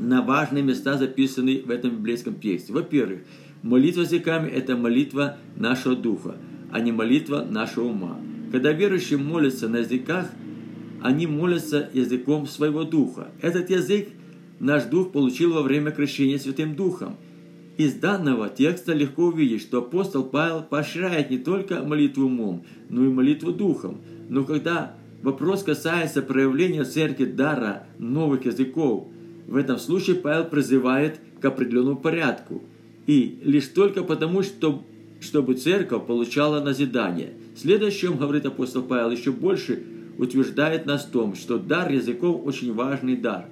на 0.00 0.20
важные 0.20 0.64
места, 0.64 0.98
записанные 0.98 1.62
в 1.62 1.70
этом 1.70 1.92
библейском 1.92 2.40
тексте. 2.40 2.72
Во-первых, 2.72 3.20
молитва 3.62 4.00
языками– 4.00 4.50
это 4.50 4.76
молитва 4.76 5.36
нашего 5.54 5.94
духа, 5.94 6.34
а 6.72 6.80
не 6.80 6.90
молитва 6.90 7.46
нашего 7.48 7.84
ума. 7.84 8.18
Когда 8.50 8.72
верующие 8.72 9.16
молятся 9.16 9.68
на 9.68 9.76
языках, 9.76 10.28
они 11.00 11.28
молятся 11.28 11.88
языком 11.92 12.48
своего 12.48 12.82
духа. 12.82 13.30
Этот 13.42 13.70
язык 13.70 14.08
наш 14.58 14.86
дух 14.86 15.12
получил 15.12 15.52
во 15.52 15.62
время 15.62 15.92
крещения 15.92 16.38
Святым 16.38 16.74
Духом– 16.74 17.14
из 17.80 17.94
данного 17.94 18.50
текста 18.50 18.92
легко 18.92 19.28
увидеть, 19.28 19.62
что 19.62 19.78
апостол 19.78 20.24
Павел 20.24 20.62
поощряет 20.62 21.30
не 21.30 21.38
только 21.38 21.82
молитву 21.82 22.26
умом, 22.26 22.66
но 22.90 23.06
и 23.06 23.08
молитву 23.08 23.52
духом. 23.52 24.02
Но 24.28 24.44
когда 24.44 24.96
вопрос 25.22 25.62
касается 25.62 26.22
проявления 26.22 26.82
в 26.84 26.88
церкви 26.88 27.24
дара 27.24 27.86
новых 27.98 28.46
языков, 28.46 29.08
в 29.46 29.56
этом 29.56 29.78
случае 29.78 30.16
Павел 30.16 30.44
призывает 30.44 31.20
к 31.40 31.44
определенному 31.44 31.96
порядку. 31.96 32.62
И 33.06 33.40
лишь 33.42 33.66
только 33.66 34.04
потому, 34.04 34.42
что, 34.42 34.84
чтобы 35.20 35.54
церковь 35.54 36.06
получала 36.06 36.62
назидание. 36.62 37.32
Следующем, 37.56 38.16
говорит 38.16 38.46
апостол 38.46 38.82
Павел, 38.82 39.10
еще 39.10 39.32
больше 39.32 39.82
утверждает 40.18 40.86
нас 40.86 41.04
в 41.04 41.10
том, 41.10 41.34
что 41.34 41.58
дар 41.58 41.90
языков 41.90 42.42
очень 42.44 42.72
важный 42.72 43.16
дар. 43.16 43.46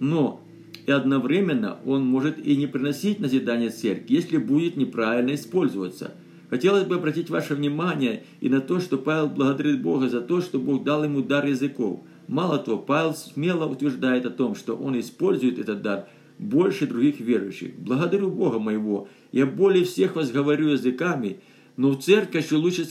Но 0.00 0.42
и 0.86 0.90
одновременно 0.90 1.78
он 1.84 2.04
может 2.04 2.44
и 2.44 2.56
не 2.56 2.66
приносить 2.66 3.20
назидание 3.20 3.70
церкви, 3.70 4.14
если 4.14 4.38
будет 4.38 4.76
неправильно 4.76 5.34
использоваться. 5.34 6.14
Хотелось 6.48 6.84
бы 6.84 6.96
обратить 6.96 7.30
ваше 7.30 7.54
внимание 7.54 8.24
и 8.40 8.48
на 8.48 8.60
то, 8.60 8.80
что 8.80 8.98
Павел 8.98 9.28
благодарит 9.28 9.82
Бога 9.82 10.08
за 10.08 10.20
то, 10.20 10.40
что 10.40 10.58
Бог 10.58 10.84
дал 10.84 11.04
ему 11.04 11.22
дар 11.22 11.46
языков. 11.46 12.00
Мало 12.28 12.58
того, 12.58 12.78
Павел 12.78 13.14
смело 13.14 13.66
утверждает 13.66 14.26
о 14.26 14.30
том, 14.30 14.54
что 14.54 14.76
он 14.76 14.98
использует 14.98 15.58
этот 15.58 15.82
дар 15.82 16.08
больше 16.38 16.86
других 16.86 17.20
верующих. 17.20 17.76
Благодарю 17.78 18.30
Бога 18.30 18.58
моего, 18.58 19.08
я 19.32 19.46
более 19.46 19.84
всех 19.84 20.16
вас 20.16 20.30
говорю 20.30 20.68
языками, 20.68 21.40
но 21.76 21.90
в 21.90 22.02
церковь 22.02 22.44
еще 22.44 22.56
лучше 22.56 22.86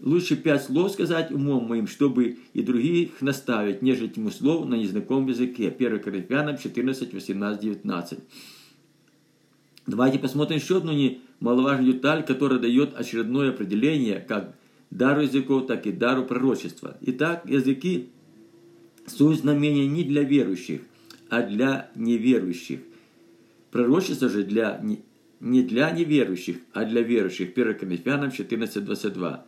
Лучше 0.00 0.36
пять 0.36 0.62
слов 0.62 0.92
сказать 0.92 1.32
умом 1.32 1.64
моим, 1.64 1.88
чтобы 1.88 2.38
и 2.54 2.62
других 2.62 3.20
наставить, 3.20 3.82
нежели 3.82 4.12
ему 4.14 4.30
слов 4.30 4.64
на 4.66 4.76
незнакомом 4.76 5.26
языке. 5.26 5.74
1 5.76 6.00
Коринфянам 6.00 6.56
14, 6.56 7.12
18, 7.12 7.60
19. 7.60 8.18
Давайте 9.88 10.18
посмотрим 10.18 10.58
еще 10.58 10.76
одну 10.76 10.92
немаловажную 10.92 11.94
деталь, 11.94 12.22
которая 12.22 12.58
дает 12.58 12.94
очередное 12.94 13.48
определение 13.48 14.20
как 14.20 14.54
дару 14.90 15.22
языков, 15.22 15.66
так 15.66 15.86
и 15.86 15.92
дару 15.92 16.26
пророчества. 16.26 16.98
Итак, 17.00 17.44
языки 17.46 18.10
суть 19.06 19.40
знамения 19.40 19.86
не 19.86 20.04
для 20.04 20.24
верующих, 20.24 20.82
а 21.30 21.42
для 21.42 21.90
неверующих. 21.94 22.80
Пророчество 23.70 24.28
же 24.28 24.44
для, 24.44 24.78
не 25.40 25.62
для 25.62 25.90
неверующих, 25.90 26.58
а 26.74 26.84
для 26.84 27.00
верующих. 27.00 27.56
1 27.56 27.78
Коринфянам 27.78 28.30
14, 28.30 28.84
22. 28.84 29.46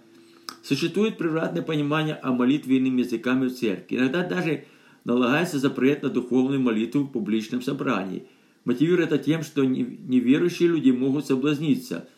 Существует 0.62 1.18
превратное 1.18 1.62
понимание 1.62 2.14
о 2.14 2.32
молитве 2.32 2.78
иными 2.78 3.02
языками 3.02 3.48
в 3.48 3.54
церкви. 3.54 3.96
Иногда 3.96 4.26
даже 4.26 4.64
налагается 5.04 5.58
запрет 5.58 6.02
на 6.02 6.08
духовную 6.08 6.62
молитву 6.62 7.02
в 7.02 7.12
публичном 7.12 7.60
собрании. 7.60 8.24
Мотивирую 8.64 9.06
это 9.06 9.18
тем, 9.18 9.42
что 9.42 9.64
неверующие 9.64 10.68
люди 10.68 10.90
могут 10.90 11.26
соблазниться. 11.26 12.08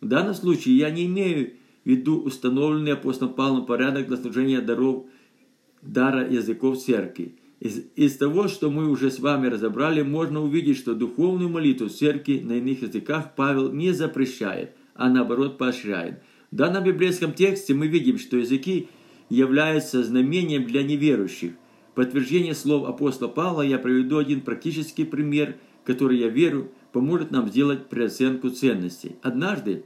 В 0.00 0.06
данном 0.06 0.34
случае 0.34 0.76
я 0.76 0.90
не 0.90 1.06
имею 1.06 1.52
в 1.84 1.88
виду 1.88 2.20
установленный 2.20 2.92
апостолом 2.92 3.34
Павлом 3.34 3.66
порядок 3.66 4.06
для 4.08 4.16
служения 4.16 4.60
даров, 4.60 5.06
дара 5.82 6.28
языков 6.28 6.78
церкви. 6.78 7.36
Из, 7.60 7.84
из 7.94 8.16
того, 8.16 8.48
что 8.48 8.70
мы 8.70 8.88
уже 8.88 9.10
с 9.10 9.20
вами 9.20 9.46
разобрали, 9.46 10.02
можно 10.02 10.42
увидеть, 10.42 10.78
что 10.78 10.94
духовную 10.94 11.50
молитву 11.50 11.88
в 11.88 11.92
церкви 11.92 12.40
на 12.40 12.52
иных 12.52 12.82
языках 12.82 13.34
Павел 13.36 13.70
не 13.70 13.92
запрещает, 13.92 14.74
а 14.94 15.10
наоборот 15.10 15.58
поощряет. 15.58 16.22
В 16.50 16.56
данном 16.56 16.84
библейском 16.84 17.32
тексте 17.32 17.74
мы 17.74 17.86
видим, 17.86 18.18
что 18.18 18.38
языки 18.38 18.88
являются 19.28 20.02
знамением 20.02 20.64
для 20.64 20.82
неверующих. 20.82 21.52
В 21.92 21.94
подтверждение 21.94 22.54
слов 22.54 22.88
апостола 22.88 23.28
Павла 23.28 23.62
я 23.62 23.78
приведу 23.78 24.18
один 24.18 24.40
практический 24.40 25.04
пример, 25.04 25.56
который, 25.84 26.18
я 26.18 26.28
верю, 26.28 26.70
поможет 26.92 27.30
нам 27.30 27.48
сделать 27.48 27.88
переоценку 27.88 28.50
ценностей. 28.50 29.16
Однажды 29.22 29.84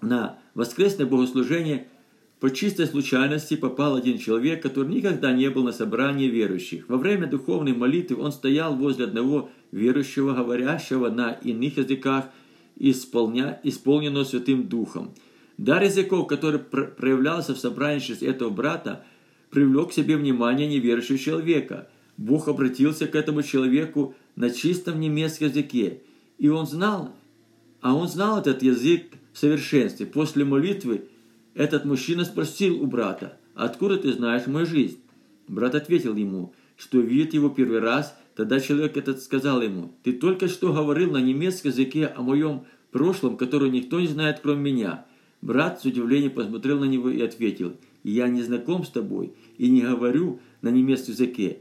на 0.00 0.38
воскресное 0.54 1.06
богослужение– 1.06 1.86
по 2.40 2.50
чистой 2.50 2.86
случайности 2.86 3.54
попал 3.54 3.96
один 3.96 4.18
человек, 4.18 4.62
который 4.62 4.88
никогда 4.88 5.30
не 5.30 5.50
был 5.50 5.62
на 5.62 5.72
собрании 5.72 6.26
верующих. 6.26 6.88
Во 6.88 6.96
время 6.96 7.26
духовной 7.26 7.74
молитвы 7.74 8.16
он 8.16 8.32
стоял 8.32 8.74
возле 8.74 9.04
одного 9.04 9.50
верующего, 9.72 10.32
говорящего 10.32 11.10
на 11.10 11.32
иных 11.32 11.76
языках, 11.76 12.30
исполня, 12.76 13.60
исполненного 13.62 14.24
Святым 14.24 14.68
Духом. 14.68 15.12
Дар 15.58 15.82
языков, 15.82 16.26
который 16.28 16.60
проявлялся 16.60 17.54
в 17.54 17.58
собрании 17.58 18.00
через 18.00 18.22
этого 18.22 18.48
брата, 18.48 19.04
привлек 19.50 19.90
к 19.90 19.92
себе 19.92 20.16
внимание 20.16 20.66
неверующего 20.66 21.18
человека. 21.18 21.90
Бог 22.16 22.48
обратился 22.48 23.06
к 23.06 23.14
этому 23.16 23.42
человеку 23.42 24.14
на 24.36 24.50
чистом 24.50 25.00
немецком 25.00 25.48
языке, 25.48 26.02
и 26.38 26.48
он 26.48 26.66
знал, 26.66 27.14
а 27.80 27.94
он 27.94 28.08
знал 28.08 28.40
этот 28.40 28.62
язык 28.62 29.06
в 29.32 29.38
совершенстве. 29.38 30.06
После 30.06 30.44
молитвы 30.44 31.08
этот 31.54 31.84
мужчина 31.84 32.24
спросил 32.24 32.82
у 32.82 32.86
брата, 32.86 33.36
«Откуда 33.54 33.98
ты 33.98 34.12
знаешь 34.12 34.46
мою 34.46 34.66
жизнь?» 34.66 35.00
Брат 35.48 35.74
ответил 35.74 36.14
ему, 36.14 36.54
что 36.76 37.00
видит 37.00 37.34
его 37.34 37.48
первый 37.50 37.80
раз. 37.80 38.16
Тогда 38.36 38.60
человек 38.60 38.96
этот 38.96 39.20
сказал 39.20 39.60
ему, 39.60 39.92
«Ты 40.02 40.12
только 40.12 40.48
что 40.48 40.72
говорил 40.72 41.10
на 41.10 41.20
немецком 41.20 41.72
языке 41.72 42.06
о 42.06 42.22
моем 42.22 42.64
прошлом, 42.90 43.36
которое 43.36 43.70
никто 43.70 44.00
не 44.00 44.06
знает, 44.06 44.40
кроме 44.42 44.72
меня». 44.72 45.06
Брат 45.42 45.80
с 45.80 45.84
удивлением 45.84 46.32
посмотрел 46.32 46.78
на 46.78 46.84
него 46.84 47.10
и 47.10 47.20
ответил, 47.20 47.76
«Я 48.04 48.28
не 48.28 48.42
знаком 48.42 48.84
с 48.84 48.90
тобой 48.90 49.34
и 49.58 49.68
не 49.68 49.80
говорю 49.82 50.40
на 50.62 50.70
немецком 50.70 51.14
языке. 51.14 51.58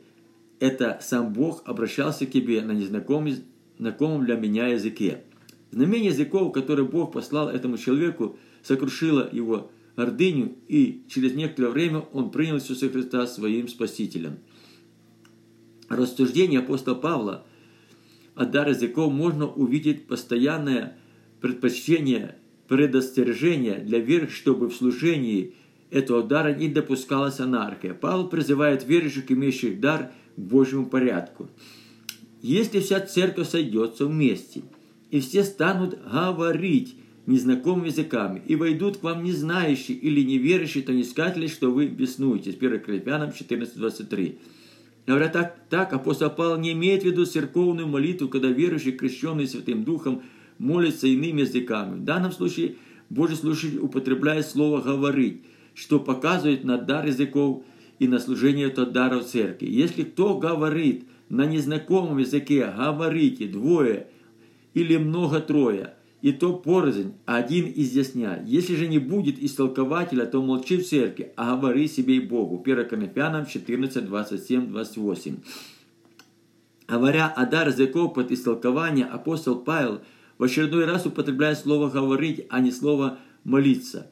Это 0.60 1.00
сам 1.02 1.34
Бог 1.34 1.62
обращался 1.66 2.26
к 2.26 2.32
тебе 2.32 2.62
на 2.62 2.72
незнакомом 2.72 3.34
знакомом 3.78 4.26
для 4.26 4.36
меня 4.36 4.68
языке». 4.68 5.24
Знамение 5.72 6.10
языков, 6.10 6.52
которое 6.52 6.84
Бог 6.84 7.12
послал 7.12 7.50
этому 7.50 7.78
человеку, 7.78 8.40
сокрушило 8.64 9.30
его 9.32 9.72
гордыню, 9.96 10.56
и 10.68 11.04
через 11.10 11.36
некоторое 11.36 11.70
время 11.70 12.00
он 12.00 12.32
принял 12.32 12.56
Иисуса 12.58 12.90
Христа 12.90 13.28
своим 13.28 13.68
Спасителем. 13.68 14.40
Рассуждение 15.90 16.60
апостола 16.60 16.96
Павла 16.96 17.46
о 18.36 18.46
дар 18.46 18.70
языков 18.70 19.12
можно 19.12 19.48
увидеть 19.48 20.08
постоянное 20.08 20.98
предпочтение, 21.42 22.38
предостережение 22.68 23.80
для 23.80 24.00
веры, 24.00 24.30
чтобы 24.30 24.70
в 24.70 24.76
служении 24.76 25.56
этого 25.92 26.24
дара 26.24 26.54
не 26.54 26.68
допускалась 26.68 27.40
анархия. 27.40 27.94
Павел 27.94 28.30
призывает 28.30 28.88
верующих, 28.88 29.32
имеющих 29.32 29.80
дар, 29.80 30.12
Божьему 30.40 30.86
порядку. 30.86 31.50
Если 32.42 32.80
вся 32.80 33.02
церковь 33.02 33.50
сойдется 33.50 34.06
вместе, 34.06 34.62
и 35.12 35.20
все 35.20 35.44
станут 35.44 36.00
говорить 36.02 36.96
незнакомыми 37.26 37.88
языками, 37.88 38.42
и 38.48 38.56
войдут 38.56 38.98
к 38.98 39.04
вам 39.04 39.24
не 39.24 39.34
знающие 39.34 39.98
или 39.98 40.22
неверующие, 40.22 40.84
то 40.84 40.94
не 40.94 41.04
скажете 41.04 41.42
ли, 41.42 41.48
что 41.48 41.72
вы 41.72 41.88
беснуетесь. 41.88 42.56
1 42.56 42.80
Коринфянам 42.80 43.30
14.23. 43.30 44.38
Говоря 45.06 45.28
так, 45.28 45.58
так, 45.70 45.94
апостол 45.94 46.30
Павел 46.30 46.58
не 46.58 46.72
имеет 46.72 47.04
в 47.04 47.06
виду 47.06 47.26
церковную 47.26 47.88
молитву, 47.88 48.30
когда 48.30 48.48
верующий, 48.48 48.94
крещенный 48.94 49.48
Святым 49.48 49.84
Духом, 49.84 50.24
молится 50.58 51.08
иными 51.08 51.42
языками. 51.42 52.00
В 52.00 52.04
данном 52.04 52.32
случае 52.32 52.76
Божий 53.10 53.36
слушатель 53.36 53.80
употребляет 53.80 54.46
слово 54.48 54.82
«говорить», 54.82 55.42
что 55.74 56.00
показывает 56.00 56.64
на 56.64 56.78
дар 56.78 57.06
языков 57.06 57.64
и 58.00 58.08
на 58.08 58.20
служение 58.20 58.68
этого 58.68 58.88
дара 58.88 59.20
в 59.20 59.26
церкви. 59.26 59.68
Если 59.68 60.04
кто 60.04 60.38
говорит 60.38 61.06
на 61.30 61.46
незнакомом 61.46 62.18
языке, 62.18 62.74
говорите 62.76 63.48
двое 63.48 64.08
или 64.74 64.98
много 64.98 65.40
трое– 65.40 65.94
и 66.22 66.34
то 66.34 66.54
порознь, 66.54 67.14
один 67.26 67.72
изъясняй. 67.74 68.44
Если 68.46 68.76
же 68.76 68.88
не 68.88 69.00
будет 69.00 69.42
истолкователя, 69.42 70.26
то 70.26 70.42
молчи 70.42 70.78
в 70.78 70.88
церкви, 70.88 71.32
а 71.38 71.56
говори 71.56 71.88
себе 71.88 72.18
и 72.18 72.20
Богу. 72.20 72.62
1 72.62 72.90
Коринфянам 72.90 73.46
14, 73.46 74.06
27, 74.06 74.68
28. 74.68 75.38
Говоря 76.88 77.28
о 77.28 77.46
дар 77.46 77.70
языков 77.70 78.14
под 78.14 78.32
истолкование, 78.32 79.06
апостол 79.06 79.60
Павел 79.60 80.02
в 80.38 80.44
очередной 80.44 80.86
раз 80.86 81.06
употребляет 81.06 81.58
слово 81.58 81.90
«говорить», 81.90 82.46
а 82.50 82.60
не 82.60 82.72
слово 82.72 83.20
«молиться». 83.46 84.12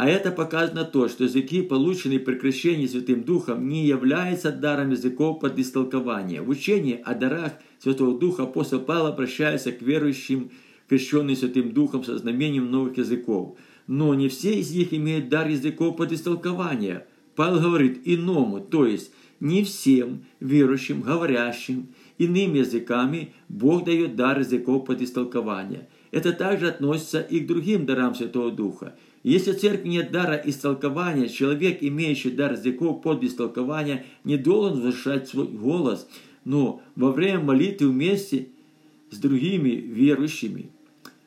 А 0.00 0.08
это 0.08 0.32
показано 0.32 0.86
то, 0.86 1.08
что 1.08 1.24
языки, 1.24 1.60
полученные 1.60 2.20
при 2.20 2.36
крещении 2.36 2.86
Святым 2.86 3.22
Духом, 3.22 3.68
не 3.68 3.84
являются 3.84 4.50
даром 4.50 4.92
языков 4.92 5.40
под 5.40 5.58
истолкование. 5.58 6.40
В 6.40 6.48
учении 6.48 7.02
о 7.04 7.14
дарах 7.14 7.52
Святого 7.80 8.18
Духа 8.18 8.44
апостол 8.44 8.80
Павел 8.80 9.08
обращается 9.08 9.72
к 9.72 9.82
верующим 9.82 10.52
крещенные 10.88 11.36
Святым 11.36 11.74
Духом 11.74 12.02
со 12.02 12.16
знамением 12.16 12.70
новых 12.70 12.96
языков. 12.96 13.58
Но 13.88 14.14
не 14.14 14.30
все 14.30 14.58
из 14.58 14.74
них 14.74 14.94
имеют 14.94 15.28
дар 15.28 15.48
языков 15.48 15.98
под 15.98 16.12
истолкование. 16.12 17.04
Павел 17.36 17.60
говорит 17.60 18.00
иному, 18.06 18.60
то 18.60 18.86
есть 18.86 19.12
не 19.38 19.64
всем 19.64 20.24
верующим, 20.40 21.02
говорящим 21.02 21.88
иными 22.16 22.60
языками 22.60 23.34
Бог 23.50 23.84
дает 23.84 24.16
дар 24.16 24.38
языков 24.38 24.86
под 24.86 25.02
истолкование. 25.02 25.90
Это 26.10 26.32
также 26.32 26.68
относится 26.68 27.20
и 27.20 27.40
к 27.40 27.46
другим 27.46 27.84
дарам 27.84 28.14
Святого 28.14 28.50
Духа. 28.50 28.96
Если 29.22 29.52
церкви 29.52 29.88
нет 29.88 30.10
дара 30.12 30.34
истолкования, 30.36 31.28
человек, 31.28 31.78
имеющий 31.82 32.30
дар 32.30 32.52
языков 32.52 33.02
под 33.02 33.22
истолкование, 33.22 34.06
не 34.24 34.38
должен 34.38 34.80
возвышать 34.80 35.28
свой 35.28 35.46
голос, 35.46 36.08
но 36.44 36.82
во 36.96 37.12
время 37.12 37.40
молитвы 37.40 37.90
вместе 37.90 38.48
с 39.10 39.18
другими 39.18 39.70
верующими 39.70 40.70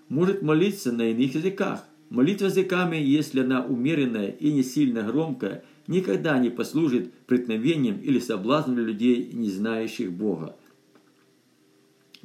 может 0.09 0.41
молиться 0.41 0.91
на 0.91 1.11
иных 1.11 1.35
языках. 1.35 1.85
Молитва 2.09 2.45
языками, 2.45 2.97
если 2.97 3.41
она 3.41 3.63
умеренная 3.63 4.29
и 4.29 4.51
не 4.51 4.63
сильно 4.63 5.03
громкая, 5.03 5.63
никогда 5.87 6.37
не 6.39 6.49
послужит 6.49 7.13
преткновением 7.27 7.99
или 7.99 8.19
соблазном 8.19 8.75
для 8.75 8.85
людей, 8.85 9.29
не 9.33 9.49
знающих 9.49 10.11
Бога. 10.11 10.55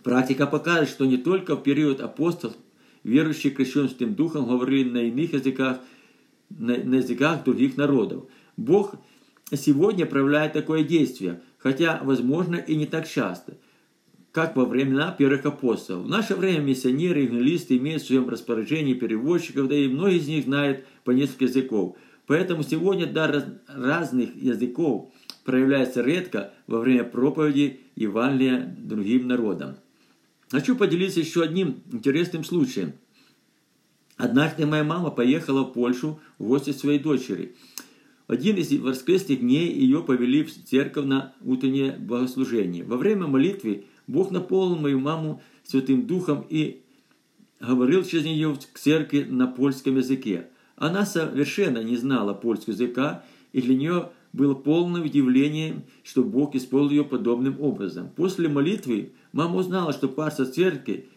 Практика 0.03 0.47
показывает, 0.47 0.89
что 0.89 1.05
не 1.05 1.19
только 1.19 1.57
в 1.57 1.63
период 1.63 2.01
апостолов 2.01 2.57
верующие 3.09 3.53
крещенным 3.53 4.15
духом 4.15 4.47
говорили 4.47 4.89
на 4.89 5.03
иных 5.05 5.33
языках, 5.33 5.81
на, 6.51 6.77
на 6.77 6.97
языках 6.97 7.45
других 7.45 7.77
народов. 7.77 8.25
Бог 8.57 8.95
сегодня 9.53 10.07
проявляет 10.07 10.53
такое 10.53 10.85
действие, 10.85 11.41
хотя, 11.59 12.01
возможно, 12.03 12.57
и 12.57 12.77
не 12.77 12.87
так 12.87 13.09
часто– 13.09 13.57
как 14.39 14.55
во 14.55 14.67
времена 14.67 15.11
первых 15.11 15.47
апостолов. 15.47 16.07
В 16.07 16.09
наше 16.09 16.37
время 16.37 16.61
миссионеры 16.61 17.23
и 17.23 17.25
евангелисты 17.25 17.77
имеют 17.77 18.03
в 18.03 18.07
своем 18.07 18.29
распоряжении 18.29 18.95
переводчиков, 18.95 19.69
да 19.69 19.75
и 19.75 19.89
многие 19.89 20.19
из 20.19 20.29
них 20.29 20.45
знают 20.45 20.85
по 21.05 21.11
несколько 21.11 21.47
языков. 21.47 21.97
Поэтому 22.27 22.63
сегодня 22.63 23.07
дар 23.07 23.45
разных 23.67 24.37
языков 24.37 25.11
проявляется 25.45 26.03
редко 26.03 26.53
во 26.67 26.79
время 26.79 27.05
проповеди 27.05 27.81
Евангелия 27.97 28.77
другим 28.79 29.27
народам. 29.27 29.77
Хочу 30.51 30.77
поделиться 30.77 31.21
еще 31.21 31.43
одним 31.43 31.83
интересным 31.93 32.43
случаем. 32.43 32.95
Однажды 34.17 34.67
моя 34.67 34.83
мама 34.83 35.11
поехала 35.11 35.63
в 35.63 35.73
Польшу 35.73 36.21
в 36.39 36.45
гости 36.45 36.73
своей 36.73 36.99
дочери. 36.99 37.55
В 38.27 38.33
один 38.33 38.57
из 38.57 38.73
воскресных 38.73 39.41
дней 39.41 39.73
ее 39.73 40.03
повели 40.03 40.43
в 40.43 40.53
церковь 40.53 41.05
на 41.05 41.35
утреннее 41.43 41.93
богослужение. 41.93 42.85
Во 42.85 42.97
время 42.97 43.27
молитвы 43.27 43.85
Бог 44.07 44.31
наполнил 44.31 44.79
мою 44.79 45.01
маму 45.01 45.43
Святым 45.65 46.07
Духом 46.07 46.45
и 46.49 46.83
говорил 47.61 48.03
через 48.05 48.25
нее 48.25 48.57
к 48.73 48.79
церкви 48.79 49.25
на 49.25 49.47
польском 49.47 49.97
языке. 49.97 50.49
Она 50.77 51.05
совершенно 51.05 51.83
не 51.83 51.97
знала 51.97 52.33
польского 52.33 52.73
языка, 52.73 53.25
и 53.53 53.61
для 53.61 53.77
нее 53.77 54.11
было 54.39 54.55
полное 54.55 55.03
удивление, 55.03 55.85
что 56.05 56.23
Бог 56.23 56.55
исполнил 56.55 56.91
ее 56.91 57.05
подобным 57.05 57.61
образом. 57.61 58.09
После 58.09 58.49
молитвы 58.49 59.13
мама 59.33 59.57
узнала, 59.57 59.93
что 59.93 60.09
пастор 60.09 60.47
церкви 60.47 61.09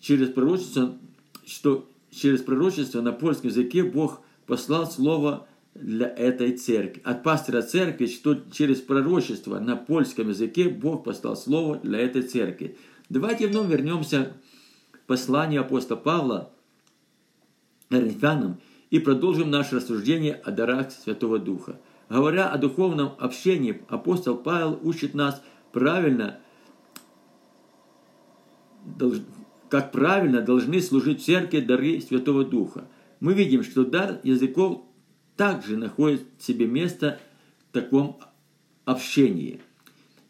через 0.00 0.28
пророчество, 0.30 0.98
что 1.46 1.88
через 2.10 2.42
пророчество 2.42 3.00
на 3.00 3.12
польском 3.12 3.50
языке 3.50 3.84
Бог 3.84 4.22
послал 4.46 4.90
слово 4.90 5.46
для 5.74 6.08
этой 6.08 6.56
церкви. 6.56 7.00
От 7.04 7.22
пастора 7.22 7.62
церкви, 7.62 8.06
что 8.06 8.34
через 8.50 8.80
пророчество 8.80 9.60
на 9.60 9.76
польском 9.76 10.28
языке 10.30 10.68
Бог 10.68 11.04
послал 11.04 11.36
слово 11.36 11.78
для 11.78 12.00
этой 12.00 12.22
церкви. 12.22 12.76
Давайте 13.08 13.46
вновь 13.46 13.70
вернемся 13.70 14.32
к 14.90 14.98
посланию 15.06 15.60
апостола 15.60 15.98
Павла 15.98 16.50
Коринфянам 17.88 18.60
и 18.90 18.98
продолжим 18.98 19.50
наше 19.50 19.76
рассуждение 19.76 20.34
о 20.34 20.50
дарах 20.50 20.90
Святого 20.90 21.38
Духа. 21.38 21.80
Говоря 22.08 22.48
о 22.48 22.58
духовном 22.58 23.12
общении, 23.18 23.82
апостол 23.88 24.36
Павел 24.36 24.78
учит 24.82 25.14
нас 25.14 25.42
правильно, 25.72 26.38
как 29.68 29.90
правильно 29.90 30.40
должны 30.40 30.80
служить 30.80 31.20
в 31.20 31.24
церкви 31.24 31.60
дары 31.60 32.00
Святого 32.00 32.44
Духа. 32.44 32.88
Мы 33.18 33.34
видим, 33.34 33.64
что 33.64 33.84
дар 33.84 34.20
языков 34.22 34.82
также 35.36 35.76
находит 35.76 36.22
себе 36.38 36.66
место 36.66 37.18
в 37.68 37.72
таком 37.72 38.20
общении. 38.84 39.60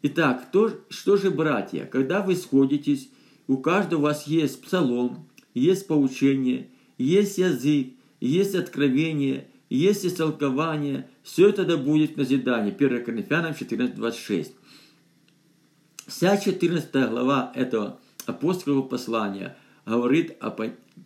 Итак, 0.01 0.51
то, 0.51 0.71
что 0.89 1.17
же, 1.17 1.29
братья, 1.31 1.85
когда 1.85 2.21
вы 2.21 2.35
сходитесь, 2.35 3.09
у 3.47 3.57
каждого 3.57 3.99
у 3.99 4.03
вас 4.03 4.27
есть 4.27 4.61
псалом, 4.63 5.29
есть 5.53 5.87
поучение, 5.87 6.69
есть 6.97 7.37
язык, 7.37 7.93
есть 8.19 8.55
откровение, 8.55 9.47
есть 9.69 10.05
истолкование, 10.05 11.09
все 11.23 11.49
это 11.49 11.65
да 11.65 11.77
будет 11.77 12.13
в 12.13 12.17
назидании. 12.17 12.73
1 12.73 13.03
Коринфянам 13.03 13.51
14.26. 13.51 14.51
Вся 16.07 16.37
14 16.37 17.09
глава 17.09 17.51
этого 17.53 17.99
апостольского 18.25 18.81
послания 18.81 19.57
говорит 19.85 20.37
о 20.41 20.55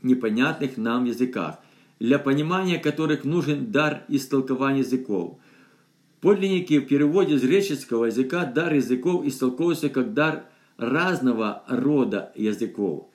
непонятных 0.01 0.77
нам 0.77 1.05
языках– 1.05 1.57
для 2.01 2.17
понимания 2.17 2.79
которых 2.79 3.25
нужен 3.25 3.71
дар 3.71 4.05
истолкования 4.07 4.79
языков. 4.79 5.37
Подлинники 6.19 6.79
в 6.79 6.87
переводе 6.87 7.37
с 7.37 7.43
греческого 7.43 8.05
языка 8.05 8.45
дар 8.45 8.73
языков 8.73 9.23
истолковывается 9.23 9.89
как 9.89 10.15
дар 10.15 10.45
разного 10.77 11.61
рода 11.67 12.31
языков. 12.35 13.07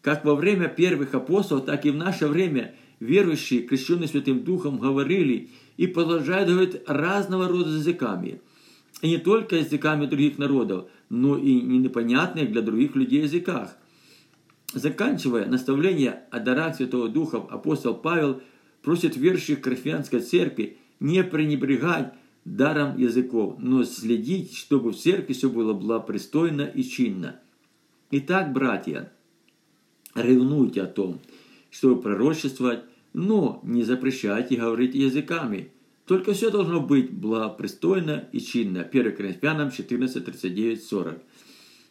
Как 0.00 0.24
во 0.24 0.34
время 0.34 0.68
первых 0.68 1.12
апостолов, 1.12 1.66
так 1.66 1.84
и 1.84 1.90
в 1.90 1.96
наше 1.96 2.26
время 2.26 2.74
верующие, 3.02 3.62
крещенные 3.62 4.08
Святым 4.08 4.44
Духом, 4.44 4.78
говорили 4.78 5.50
и 5.76 5.86
продолжают 5.86 6.48
говорить 6.48 6.82
разного 6.86 7.48
рода 7.48 7.70
языками. 7.70 8.40
И 9.00 9.08
не 9.08 9.18
только 9.18 9.56
языками 9.56 10.06
других 10.06 10.38
народов, 10.38 10.86
но 11.08 11.36
и 11.36 11.60
непонятных 11.60 12.52
для 12.52 12.62
других 12.62 12.94
людей 12.94 13.22
языках. 13.22 13.76
Заканчивая 14.72 15.46
наставление 15.46 16.22
о 16.30 16.38
дарах 16.38 16.76
Святого 16.76 17.08
Духа, 17.08 17.38
апостол 17.38 17.94
Павел 17.94 18.40
просит 18.82 19.16
верующих 19.16 19.60
Корфянской 19.60 20.20
церкви 20.20 20.78
не 21.00 21.24
пренебрегать 21.24 22.14
даром 22.44 22.96
языков, 22.96 23.56
но 23.58 23.84
следить, 23.84 24.56
чтобы 24.56 24.92
в 24.92 24.96
церкви 24.96 25.32
все 25.32 25.50
было 25.50 25.72
благопристойно 25.74 26.62
и 26.62 26.84
чинно. 26.84 27.40
Итак, 28.12 28.52
братья, 28.52 29.12
ревнуйте 30.14 30.82
о 30.82 30.86
том, 30.86 31.20
чтобы 31.70 32.00
пророчествовать, 32.00 32.84
но 33.12 33.60
не 33.62 33.82
запрещайте 33.82 34.56
говорить 34.56 34.94
языками. 34.94 35.70
Только 36.06 36.32
все 36.32 36.50
должно 36.50 36.80
быть 36.80 37.10
благопристойно 37.10 38.28
и 38.32 38.40
чинно. 38.40 38.82
1 38.82 39.16
Коринфянам 39.16 39.70
14, 39.70 40.24
39, 40.24 40.82
40. 40.82 41.22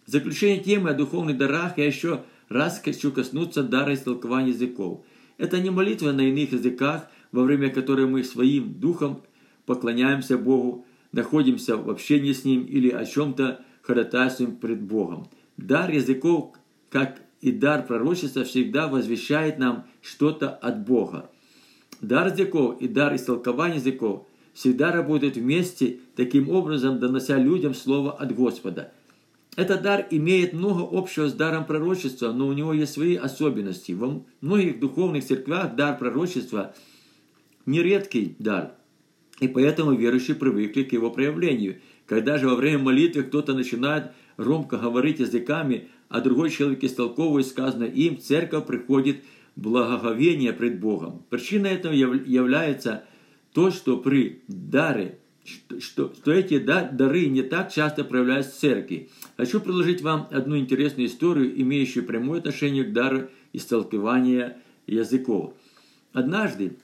В 0.06 0.12
заключение 0.12 0.64
темы 0.64 0.90
о 0.90 0.94
духовных 0.94 1.38
дарах 1.38 1.78
я 1.78 1.86
еще 1.86 2.24
раз 2.50 2.82
хочу 2.84 3.12
коснуться 3.12 3.64
дара 3.64 3.94
истолкования 3.94 4.52
языков. 4.52 5.06
Это 5.38 5.60
не 5.60 5.70
молитва 5.70 6.12
на 6.12 6.22
иных 6.22 6.52
языках, 6.52 7.08
во 7.32 7.44
время 7.44 7.70
которой 7.70 8.06
мы 8.06 8.24
своим 8.24 8.74
духом 8.74 9.22
поклоняемся 9.66 10.38
Богу, 10.38 10.86
находимся 11.12 11.78
в 11.78 11.90
общении 11.90 12.34
с 12.34 12.44
Ним 12.44 12.66
или 12.66 12.90
о 12.90 13.06
чем-то 13.06 13.64
ходатайствуем 13.82 14.58
пред 14.58 14.82
Богом. 14.82 15.28
Дар 15.58 15.90
языков, 15.92 16.56
как 16.90 17.22
и 17.42 17.52
дар 17.52 17.86
пророчества, 17.86 18.44
всегда 18.44 18.88
возвещает 18.88 19.60
нам 19.60 19.86
что-то 20.02 20.50
от 20.50 20.86
Бога. 20.86 21.30
Дар 22.02 22.28
языков 22.28 22.82
и 22.82 22.88
дар 22.88 23.16
истолкования 23.16 23.78
языков 23.78 24.28
всегда 24.54 24.92
работают 24.92 25.36
вместе, 25.36 26.00
таким 26.16 26.50
образом 26.50 27.00
донося 27.00 27.38
людям 27.38 27.74
слово 27.74 28.12
от 28.12 28.34
Господа– 28.34 28.92
этот 29.58 29.82
дар 29.82 30.08
имеет 30.12 30.54
много 30.54 30.88
общего 30.98 31.28
с 31.28 31.34
даром 31.34 31.66
пророчества, 31.66 32.32
но 32.32 32.48
у 32.48 32.54
него 32.54 32.74
есть 32.74 32.94
свои 32.94 33.16
особенности. 33.16 33.92
Во 33.92 34.24
многих 34.40 34.80
духовных 34.80 35.26
церквях 35.26 35.76
дар 35.76 35.98
пророчества– 35.98 36.74
нередкий 37.66 38.36
дар, 38.40 38.72
и 39.40 39.48
поэтому 39.48 39.94
верующие 39.94 40.36
привыкли 40.36 40.84
к 40.84 40.94
его 40.94 41.12
проявлению. 41.12 41.82
Когда 42.12 42.38
же 42.38 42.50
во 42.50 42.56
время 42.56 42.80
молитвы 42.80 43.24
кто-то 43.24 43.54
начинает 43.54 44.12
громко 44.36 44.76
говорить 44.76 45.20
языками, 45.20 45.88
а 46.10 46.20
другой 46.20 46.50
человек 46.50 46.84
истолковывает 46.84 47.48
сказанное 47.48 47.88
им, 47.88 48.20
церковь 48.20 48.66
приходит 48.66 49.24
благоговение 49.56 50.52
пред 50.52 50.82
Богом. 50.82 51.24
Причиной 51.30 51.70
этого 51.70 51.94
является 51.94 53.06
то, 53.54 53.72
что 53.72 53.96
при 53.96 54.42
даре 54.50 55.20
что, 55.80 56.14
что 56.14 56.34
эти 56.34 56.60
дары 56.60 57.28
не 57.28 57.44
так 57.44 57.72
часто 57.72 58.04
проявляются 58.04 58.52
в 58.52 58.56
церкви. 58.56 59.10
Хочу 59.38 59.62
предложить 59.62 60.02
вам 60.02 60.28
одну 60.32 60.58
интересную 60.58 61.08
историю, 61.08 61.62
имеющую 61.62 62.06
прямое 62.06 62.40
отношение 62.40 62.84
к 62.84 62.92
дару 62.92 63.30
истолкования 63.54 64.58
языков. 64.86 65.54
Однажды 66.12 66.76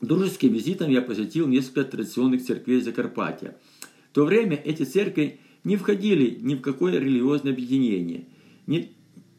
дружеским 0.00 0.54
визитом 0.54 0.88
я 0.88 1.02
посетил 1.02 1.46
несколько 1.46 1.84
традиционных 1.84 2.42
церквей 2.42 2.80
Закарпатья. 2.80 3.56
То 4.16 4.24
время 4.24 4.58
эти 4.64 4.82
церкви 4.84 5.40
не 5.62 5.76
входили 5.76 6.38
ни 6.40 6.54
в 6.54 6.62
какое 6.62 6.98
религиозное 6.98 7.52
объединение. 7.52 8.24
Не, 8.66 8.92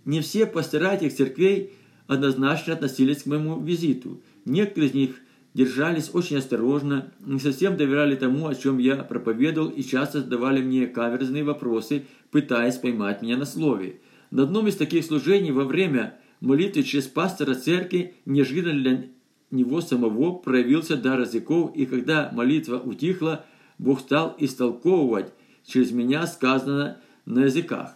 не 0.06 0.22
все 0.22 0.46
пастора 0.46 0.94
этих 0.94 1.16
церквей 1.16 1.72
однозначно 2.06 2.74
относились 2.74 3.24
к 3.24 3.26
моему 3.26 3.60
визиту. 3.60 4.22
Некоторые 4.46 4.92
из 4.92 4.94
них 4.94 5.16
держались 5.56 6.12
очень 6.14 6.38
осторожно, 6.38 7.12
не 7.26 7.40
совсем 7.40 7.76
доверяли 7.76 8.16
тому, 8.16 8.48
о 8.48 8.54
чем 8.54 8.78
я 8.78 8.98
проповедовал, 8.98 9.70
и 9.70 9.82
часто 9.82 10.20
задавали 10.20 10.62
мне 10.62 10.86
каверзные 10.86 11.44
вопросы, 11.44 12.04
пытаясь 12.30 12.78
поймать 12.78 13.24
меня 13.24 13.36
на 13.36 13.46
слове. 13.46 14.00
На 14.30 14.44
одном 14.44 14.68
из 14.68 14.76
таких 14.76 15.06
служений 15.06 15.50
во 15.50 15.64
время 15.64 16.20
молитвы 16.40 16.84
через 16.84 17.08
пастора 17.08 17.56
церкви 17.56 18.14
неожиданно 18.28 18.80
для 18.80 19.06
него 19.50 19.82
самого 19.82 20.34
проявился 20.34 20.98
дар 20.98 21.22
языков, 21.22 21.72
и 21.74 21.88
когда 21.88 22.30
молитва 22.32 22.78
утихла, 22.78 23.44
Бог 23.78 24.00
стал 24.00 24.36
истолковывать 24.40 25.34
через 25.66 25.92
меня 25.92 26.26
сказанное 26.28 27.02
на 27.26 27.46
языках. 27.46 27.96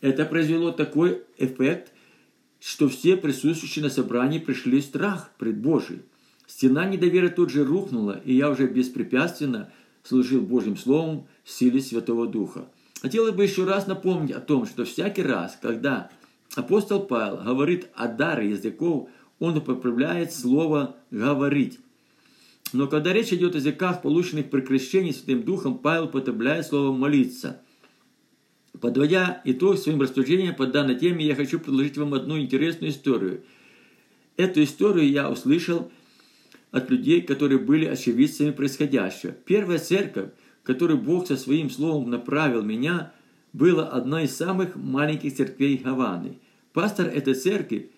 Это 0.00 0.24
произвело 0.24 0.70
такой 0.72 1.22
эффект, 1.36 1.92
что 2.60 2.88
все 2.88 3.16
присутствующие 3.16 3.84
на 3.84 3.90
собрании 3.90 4.38
пришли 4.38 4.80
в 4.80 4.84
страх 4.84 5.30
пред 5.38 5.58
Божией. 5.58 6.02
Стена 6.46 6.84
недоверия 6.86 7.28
тут 7.28 7.50
же 7.50 7.64
рухнула, 7.64 8.20
и 8.24 8.34
я 8.34 8.50
уже 8.50 8.66
беспрепятственно 8.66 9.72
служил 10.02 10.40
Божьим 10.42 10.76
Словом 10.76 11.26
в 11.44 11.50
силе 11.50 11.80
Святого 11.80 12.26
Духа. 12.26 12.68
Хотелось 13.00 13.34
бы 13.34 13.44
еще 13.44 13.64
раз 13.64 13.86
напомнить 13.86 14.32
о 14.32 14.40
том, 14.40 14.66
что 14.66 14.84
всякий 14.84 15.22
раз, 15.22 15.58
когда 15.60 16.10
апостол 16.54 17.00
Павел 17.00 17.38
говорит 17.38 17.88
о 17.94 18.08
даре 18.08 18.50
языков, 18.50 19.08
он 19.38 19.56
употребляет 19.56 20.32
слово 20.32 20.96
«говорить». 21.10 21.78
Но 22.72 22.86
когда 22.86 23.12
речь 23.12 23.32
идет 23.32 23.54
о 23.54 23.58
языках, 23.58 24.02
полученных 24.02 24.50
при 24.50 24.60
крещении 24.60 25.10
Святым 25.10 25.42
Духом, 25.42 25.78
Павел 25.78 26.04
употребляет 26.04 26.66
слово 26.66 26.96
«молиться». 26.96 27.62
Подводя 28.80 29.42
итог 29.44 29.78
своим 29.78 30.00
рассуждениям 30.00 30.54
по 30.54 30.66
данной 30.66 30.94
теме, 30.94 31.26
я 31.26 31.34
хочу 31.34 31.58
предложить 31.58 31.98
вам 31.98 32.14
одну 32.14 32.38
интересную 32.38 32.92
историю. 32.92 33.42
Эту 34.36 34.62
историю 34.62 35.10
я 35.10 35.28
услышал 35.28 35.90
от 36.70 36.88
людей, 36.88 37.20
которые 37.20 37.58
были 37.58 37.84
очевидцами 37.84 38.52
происходящего. 38.52 39.32
Первая 39.32 39.78
церковь, 39.78 40.30
которую 40.62 41.00
Бог 41.00 41.26
со 41.26 41.36
своим 41.36 41.68
словом 41.68 42.10
направил 42.10 42.62
меня, 42.62 43.12
была 43.52 43.88
одной 43.88 44.24
из 44.24 44.36
самых 44.36 44.76
маленьких 44.76 45.34
церквей 45.34 45.76
Гаваны. 45.76 46.38
Пастор 46.72 47.08
этой 47.08 47.34
церкви 47.34 47.90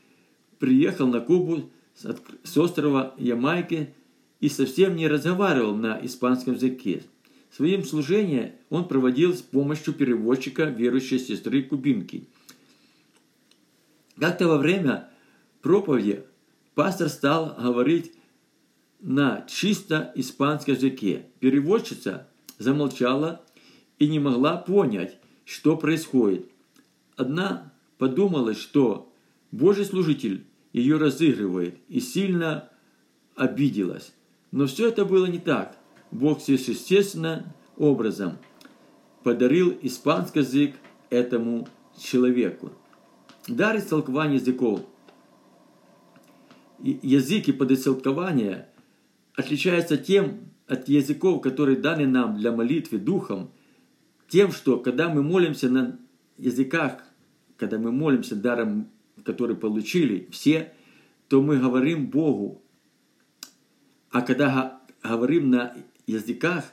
приехал 0.58 1.06
на 1.06 1.20
Кубу 1.20 1.70
с 1.94 2.56
острова 2.56 3.14
Ямайки 3.18 3.94
и 4.42 4.48
совсем 4.48 4.96
не 4.96 5.07
разговаривал 5.07 5.76
на 5.76 6.05
испанском 6.05 6.55
языке. 6.55 7.05
Своим 7.52 7.85
служение 7.85 8.57
он 8.70 8.88
проводил 8.88 9.35
с 9.35 9.40
помощью 9.40 9.94
переводчика 9.94 10.64
верующей 10.64 11.20
сестры 11.20 11.62
Кубинки. 11.62 12.24
Как-то 14.18 14.48
во 14.48 14.59
время 14.59 15.09
проповеди 15.62 16.24
пастор 16.74 17.09
стал 17.09 17.55
говорить 17.57 18.12
на 19.00 19.46
чисто 19.48 20.12
испанском 20.16 20.74
языке. 20.74 21.26
Переводчица 21.38 22.26
замолчала 22.59 23.44
и 24.00 24.09
не 24.09 24.18
могла 24.18 24.57
понять, 24.57 25.18
что 25.44 25.76
происходит. 25.76 26.50
Одна 27.14 27.72
подумала, 27.96 28.55
что 28.55 29.12
Божий 29.52 29.85
служитель 29.85 30.44
ее 30.72 30.96
разыгрывает 30.96 31.76
и 31.88 32.00
сильно 32.00 32.68
обиделась. 33.37 34.12
Но 34.52 34.66
все 34.66 34.88
это 34.88 35.04
было 35.04 35.26
не 35.26 35.38
так. 35.38 35.76
Бог 36.10 36.40
сверхъестественным 36.40 37.44
образом 37.76 38.38
подарил 39.22 39.76
испанский 39.82 40.40
язык 40.40 40.76
этому 41.10 41.66
человеку. 41.98 42.70
Дар 43.48 43.78
истолкования 43.78 44.36
языков. 44.38 44.82
Языки 46.78 47.52
подистолкования 47.52 48.68
отличаются 49.34 49.96
тем 49.96 50.52
от 50.66 50.88
языков, 50.88 51.40
которые 51.40 51.76
даны 51.76 52.06
нам 52.06 52.36
для 52.36 52.52
молитвы 52.52 52.98
духом, 52.98 53.50
тем, 54.28 54.52
что 54.52 54.78
когда 54.78 55.08
мы 55.08 55.22
молимся 55.22 55.68
на 55.68 55.98
языках, 56.38 57.04
когда 57.56 57.78
мы 57.78 57.92
молимся 57.92 58.34
даром, 58.34 58.88
который 59.24 59.56
получили 59.56 60.28
все, 60.30 60.72
то 61.28 61.42
мы 61.42 61.58
говорим 61.58 62.08
Богу. 62.08 62.62
А 64.12 64.20
когда 64.20 64.81
говорим 65.03 65.51
на 65.51 65.75
языках, 66.07 66.64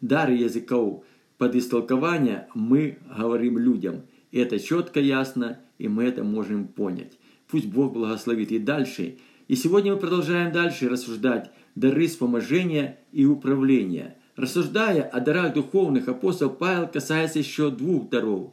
дары 0.00 0.34
языков, 0.34 1.04
под 1.38 1.56
истолкование 1.56 2.46
мы 2.54 2.98
говорим 3.18 3.58
людям. 3.58 4.02
И 4.30 4.38
это 4.38 4.60
четко, 4.60 5.00
ясно, 5.00 5.60
и 5.78 5.88
мы 5.88 6.04
это 6.04 6.22
можем 6.22 6.68
понять. 6.68 7.18
Пусть 7.48 7.66
Бог 7.66 7.92
благословит 7.92 8.52
и 8.52 8.60
дальше. 8.60 9.18
И 9.48 9.56
сегодня 9.56 9.92
мы 9.94 9.98
продолжаем 9.98 10.52
дальше 10.52 10.88
рассуждать 10.88 11.50
дары 11.74 12.06
вспоможения 12.06 12.98
и 13.10 13.26
управления. 13.26 14.16
Рассуждая 14.36 15.02
о 15.02 15.20
дарах 15.20 15.54
духовных, 15.54 16.08
апостол 16.08 16.50
Павел 16.50 16.86
касается 16.86 17.40
еще 17.40 17.70
двух 17.70 18.08
даров. 18.08 18.52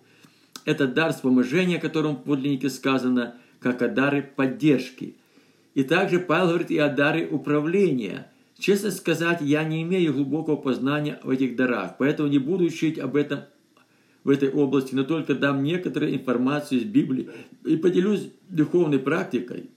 Это 0.66 0.88
дар 0.88 1.14
вспоможения, 1.14 1.78
о 1.78 1.82
котором 1.82 2.16
в 2.16 2.24
подлиннике 2.24 2.70
сказано, 2.70 3.36
как 3.60 3.84
о 3.84 3.88
дары 3.88 4.24
поддержки. 4.24 5.16
И 5.74 5.84
также 5.84 6.20
Павел 6.20 6.48
говорит 6.50 6.72
и 6.72 6.78
о 6.78 6.90
даре 6.90 7.28
управления– 7.28 8.28
Честно 8.62 8.92
сказать, 8.92 9.42
я 9.42 9.64
не 9.64 9.82
имею 9.82 10.14
глубокого 10.14 10.56
познания 10.56 11.20
в 11.24 11.32
этих 11.32 11.56
дарах, 11.56 11.96
поэтому 11.98 12.30
не 12.30 12.38
буду 12.38 12.66
учить 12.66 13.00
об 13.00 13.16
этом 13.16 13.40
в 14.24 14.30
этой 14.30 14.52
области, 14.52 14.94
но 14.94 15.04
только 15.04 15.34
дам 15.34 15.64
некоторую 15.64 16.14
информацию 16.14 16.82
из 16.82 16.86
Библии 16.86 17.32
и 17.66 17.76
поделюсь 17.76 18.30
духовной 18.50 19.00
практикой. 19.00 19.72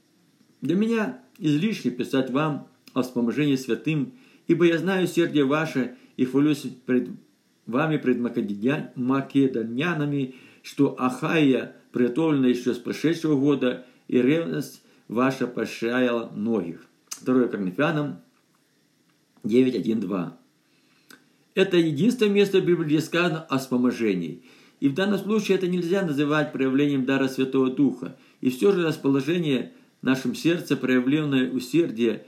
Для 0.60 0.76
меня 0.76 1.18
излишне 1.38 1.92
писать 1.92 2.28
вам 2.30 2.68
о 2.92 3.00
вспоможении 3.00 3.56
святым, 3.56 4.12
ибо 4.48 4.66
я 4.66 4.76
знаю 4.76 5.06
сердце 5.06 5.46
ваше 5.46 5.94
и 6.18 6.26
хвалюсь 6.26 6.66
пред 6.84 7.08
вами, 7.64 7.96
пред 7.96 8.18
македонянами, 8.96 10.34
что 10.62 10.94
Ахая 10.98 11.74
приготовлена 11.90 12.48
еще 12.48 12.74
с 12.74 12.78
прошедшего 12.78 13.40
года, 13.40 13.86
и 14.08 14.20
ревность 14.20 14.82
ваша 15.14 15.46
пошаяла 15.46 16.30
многих. 16.34 16.84
2 17.22 17.48
Коринфянам 17.48 18.20
9.1.2. 19.44 20.32
Это 21.54 21.76
единственное 21.76 22.32
место 22.32 22.58
в 22.60 22.64
Библии, 22.64 22.86
где 22.86 23.00
сказано 23.00 23.40
о 23.42 23.58
вспоможении. 23.58 24.42
И 24.80 24.88
в 24.88 24.94
данном 24.94 25.18
случае 25.18 25.56
это 25.56 25.68
нельзя 25.68 26.02
называть 26.02 26.52
проявлением 26.52 27.04
дара 27.04 27.28
Святого 27.28 27.70
Духа. 27.70 28.16
И 28.40 28.50
все 28.50 28.72
же 28.72 28.86
расположение 28.86 29.72
в 30.02 30.06
нашем 30.06 30.34
сердце, 30.34 30.76
проявленное 30.76 31.50
усердие 31.50 32.26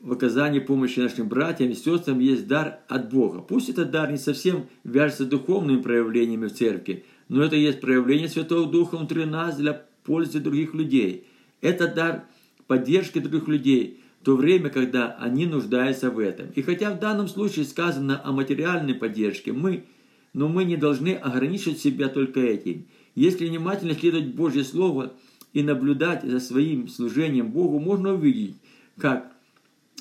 в 0.00 0.12
оказании 0.12 0.60
помощи 0.60 1.00
нашим 1.00 1.28
братьям 1.28 1.70
и 1.70 1.74
сестрам 1.74 2.20
есть 2.20 2.46
дар 2.46 2.78
от 2.88 3.10
Бога. 3.10 3.40
Пусть 3.40 3.68
этот 3.68 3.90
дар 3.90 4.12
не 4.12 4.16
совсем 4.16 4.68
вяжется 4.84 5.24
духовными 5.24 5.82
проявлениями 5.82 6.46
в 6.46 6.54
церкви, 6.54 7.04
но 7.28 7.42
это 7.42 7.56
есть 7.56 7.80
проявление 7.80 8.28
Святого 8.28 8.70
Духа 8.70 8.96
внутри 8.96 9.24
нас 9.24 9.56
для 9.56 9.84
пользы 10.04 10.38
других 10.38 10.72
людей. 10.72 11.26
Это 11.60 11.88
дар 11.88 12.24
поддержки 12.66 13.18
других 13.18 13.48
людей– 13.48 14.00
то 14.22 14.36
время, 14.36 14.68
когда 14.68 15.12
они 15.14 15.46
нуждаются 15.46 16.10
в 16.10 16.18
этом. 16.18 16.50
И 16.54 16.62
хотя 16.62 16.90
в 16.90 16.98
данном 16.98 17.28
случае 17.28 17.64
сказано 17.64 18.20
о 18.22 18.32
материальной 18.32 18.94
поддержке, 18.94 19.52
мы, 19.52 19.84
но 20.32 20.48
мы 20.48 20.64
не 20.64 20.76
должны 20.76 21.14
ограничивать 21.14 21.78
себя 21.78 22.08
только 22.08 22.40
этим. 22.40 22.86
Если 23.14 23.46
внимательно 23.46 23.94
следовать 23.94 24.34
Божье 24.34 24.64
Слово 24.64 25.14
и 25.52 25.62
наблюдать 25.62 26.24
за 26.24 26.40
своим 26.40 26.88
служением 26.88 27.52
Богу, 27.52 27.78
можно 27.78 28.12
увидеть, 28.12 28.56
как 28.98 29.32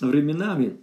временами 0.01 0.77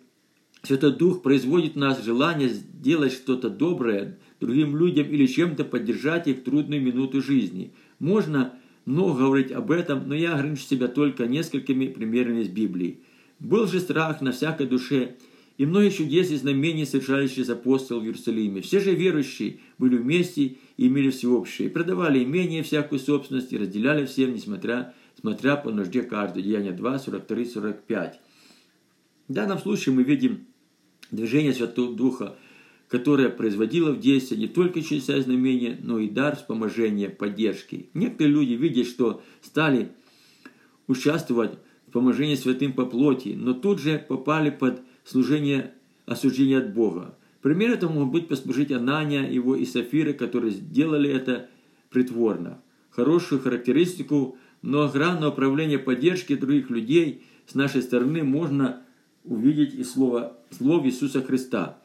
Святой 0.62 0.92
Дух 0.92 1.22
производит 1.22 1.74
в 1.74 1.78
нас 1.78 2.02
желание 2.02 2.48
сделать 2.48 3.12
что-то 3.12 3.50
доброе 3.50 4.18
другим 4.40 4.76
людям 4.76 5.06
или 5.08 5.26
чем-то 5.26 5.64
поддержать 5.64 6.28
их 6.28 6.38
в 6.38 6.42
трудную 6.44 6.80
минуту 6.80 7.20
жизни. 7.20 7.74
Можно 7.98 8.54
много 8.84 9.18
говорить 9.18 9.52
об 9.52 9.70
этом, 9.70 10.08
но 10.08 10.14
я 10.14 10.34
ограничу 10.34 10.62
себя 10.62 10.88
только 10.88 11.26
несколькими 11.26 11.86
примерами 11.86 12.42
из 12.42 12.48
Библии. 12.48 13.00
Был 13.40 13.66
же 13.66 13.80
страх 13.80 14.20
на 14.20 14.32
всякой 14.32 14.66
душе, 14.66 15.16
и 15.56 15.66
многие 15.66 15.90
чудес 15.90 16.30
и 16.30 16.36
знамений 16.36 16.84
совершали 16.84 17.28
через 17.28 17.48
апостол 17.48 18.00
в 18.00 18.04
Иерусалиме. 18.04 18.60
Все 18.60 18.80
же 18.80 18.94
верующие 18.94 19.58
были 19.78 19.96
вместе 19.96 20.56
и 20.76 20.86
имели 20.88 21.10
всеобщее, 21.10 21.70
продавали 21.70 22.22
имение 22.22 22.62
всякую 22.62 22.98
собственность 22.98 23.52
и 23.52 23.58
разделяли 23.58 24.04
всем, 24.06 24.34
несмотря 24.34 24.94
смотря 25.20 25.56
по 25.56 25.70
нужде 25.70 26.02
каждого. 26.02 26.42
Деяния 26.42 26.72
2, 26.72 26.98
43, 26.98 27.44
45. 27.46 28.20
В 29.28 29.32
данном 29.32 29.58
случае 29.58 29.94
мы 29.94 30.02
видим 30.02 30.46
движение 31.10 31.54
Святого 31.54 31.94
Духа, 31.96 32.36
которое 32.94 33.28
производило 33.28 33.90
в 33.90 33.98
действии 33.98 34.36
не 34.36 34.46
только 34.46 34.80
чудеса 34.80 35.16
и 35.16 35.20
знамения, 35.20 35.76
но 35.82 35.98
и 35.98 36.08
дар 36.08 36.36
вспоможения, 36.36 37.10
поддержки. 37.10 37.88
Некоторые 37.92 38.32
люди, 38.32 38.52
видя, 38.52 38.84
что 38.84 39.20
стали 39.42 39.90
участвовать 40.86 41.58
поможение 41.90 42.36
святым 42.36 42.72
по 42.72 42.86
плоти, 42.86 43.34
но 43.36 43.52
тут 43.52 43.80
же 43.80 43.98
попали 43.98 44.50
под 44.50 44.80
служение 45.04 45.74
осуждения 46.06 46.58
от 46.58 46.72
Бога. 46.72 47.18
Пример 47.42 47.72
это 47.72 47.88
мог 47.88 48.12
быть 48.12 48.28
послужить 48.28 48.70
Анания, 48.70 49.28
его 49.28 49.56
и 49.56 49.66
Сафира, 49.66 50.12
которые 50.12 50.52
сделали 50.52 51.10
это 51.10 51.48
притворно. 51.90 52.62
Хорошую 52.90 53.40
характеристику 53.40 54.38
многогранного 54.62 55.32
управления 55.32 55.80
поддержки 55.80 56.36
других 56.36 56.70
людей 56.70 57.24
с 57.46 57.56
нашей 57.56 57.82
стороны 57.82 58.22
можно 58.22 58.84
увидеть 59.24 59.74
из 59.74 59.90
слова, 59.90 60.38
слов 60.52 60.86
Иисуса 60.86 61.22
Христа. 61.22 61.80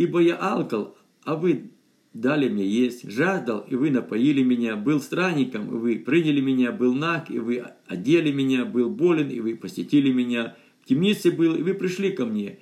«Ибо 0.00 0.20
я 0.20 0.36
алкал, 0.36 0.96
а 1.24 1.36
вы 1.36 1.72
дали 2.14 2.48
мне 2.48 2.66
есть, 2.66 3.10
жаждал, 3.10 3.66
и 3.68 3.74
вы 3.74 3.90
напоили 3.90 4.42
меня, 4.42 4.74
был 4.76 4.98
странником, 4.98 5.68
и 5.68 5.78
вы 5.78 5.98
приняли 5.98 6.40
меня, 6.40 6.72
был 6.72 6.94
наг, 6.94 7.30
и 7.30 7.38
вы 7.38 7.66
одели 7.86 8.32
меня, 8.32 8.64
был 8.64 8.88
болен, 8.88 9.28
и 9.28 9.40
вы 9.40 9.56
посетили 9.56 10.10
меня, 10.10 10.56
в 10.82 10.88
темнице 10.88 11.30
был, 11.30 11.54
и 11.54 11.62
вы 11.62 11.74
пришли 11.74 12.12
ко 12.12 12.24
мне. 12.24 12.60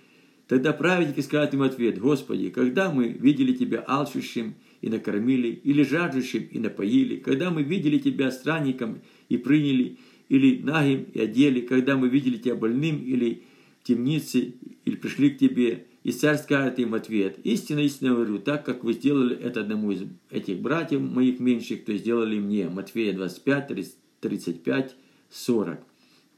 Тогда 0.49 0.73
праведники 0.73 1.21
скажут 1.21 1.55
им 1.55 1.63
ответ, 1.63 2.01
Господи, 2.01 2.51
когда 2.51 2.91
мы 2.91 3.07
видели 3.07 3.53
Тебя 3.53 3.85
алчущим 3.87 4.57
и 4.81 4.89
накормили, 4.89 5.61
или 5.63 5.85
жаждущим 5.85 6.43
и 6.51 6.59
напоили, 6.59 7.19
когда 7.19 7.51
мы 7.51 7.63
видели 7.63 7.99
Тебя 7.99 8.33
странником 8.33 8.99
и 9.29 9.37
приняли, 9.37 9.99
или 10.29 10.61
нагим 10.61 11.07
и 11.15 11.21
одели, 11.21 11.61
когда 11.61 11.97
мы 11.97 12.09
видели 12.09 12.37
Тебя 12.37 12.57
больным 12.57 13.01
или 13.01 13.45
в 13.81 13.87
темнице, 13.87 14.55
или 14.85 14.97
пришли 14.97 15.31
к 15.31 15.39
Тебе, 15.39 15.85
и 16.09 16.11
царь 16.11 16.39
скажет 16.39 16.79
им 16.79 16.93
в 16.93 16.95
ответ, 16.95 17.39
истинно, 17.45 17.81
истинно 17.81 18.15
говорю, 18.15 18.39
так 18.39 18.65
как 18.65 18.83
вы 18.83 18.95
сделали 18.95 19.37
это 19.37 19.61
одному 19.61 19.93
из 19.93 20.05
этих 20.31 20.59
братьев 20.59 21.03
моих 21.03 21.39
меньших, 21.39 21.85
то 21.85 21.95
сделали 21.95 22.39
мне. 22.39 22.71
Матфея 22.71 23.13
25, 23.13 23.93
35, 24.23 24.97
40. 25.29 25.79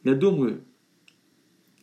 Я 0.02 0.14
думаю, 0.16 0.64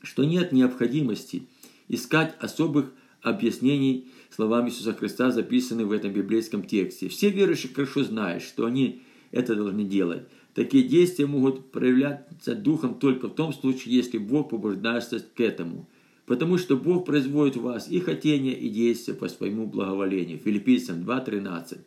что 0.01 0.25
нет 0.25 0.51
необходимости 0.51 1.47
искать 1.87 2.35
особых 2.41 2.91
объяснений 3.21 4.09
словам 4.31 4.67
Иисуса 4.67 4.91
Христа, 4.91 5.31
записанных 5.31 5.87
в 5.87 5.93
этом 5.93 6.11
библейском 6.11 6.63
тексте. 6.63 7.07
Все 7.07 7.29
верующие 7.29 7.73
хорошо 7.73 8.03
знают, 8.03 8.43
что 8.43 8.65
они 8.65 9.01
это 9.31 9.55
должны 9.55 9.85
делать. 9.85 10.23
Такие 10.53 10.83
действия 10.83 11.25
могут 11.25 11.71
проявляться 11.71 12.53
духом 12.53 12.95
только 12.95 13.29
в 13.29 13.35
том 13.35 13.53
случае, 13.53 13.95
если 13.95 14.17
Бог 14.17 14.49
побуждает 14.49 15.05
к 15.33 15.39
этому– 15.39 15.87
потому 16.27 16.57
что 16.57 16.75
Бог 16.75 17.05
производит 17.05 17.55
в 17.55 17.61
вас 17.61 17.89
и 17.89 17.99
хотение, 17.99 18.53
и 18.53 18.69
действия 18.69 19.15
по 19.15 19.29
своему 19.29 19.65
благоволению. 19.65 20.37
Филиппийцам 20.37 20.99
2.13. 20.99 21.79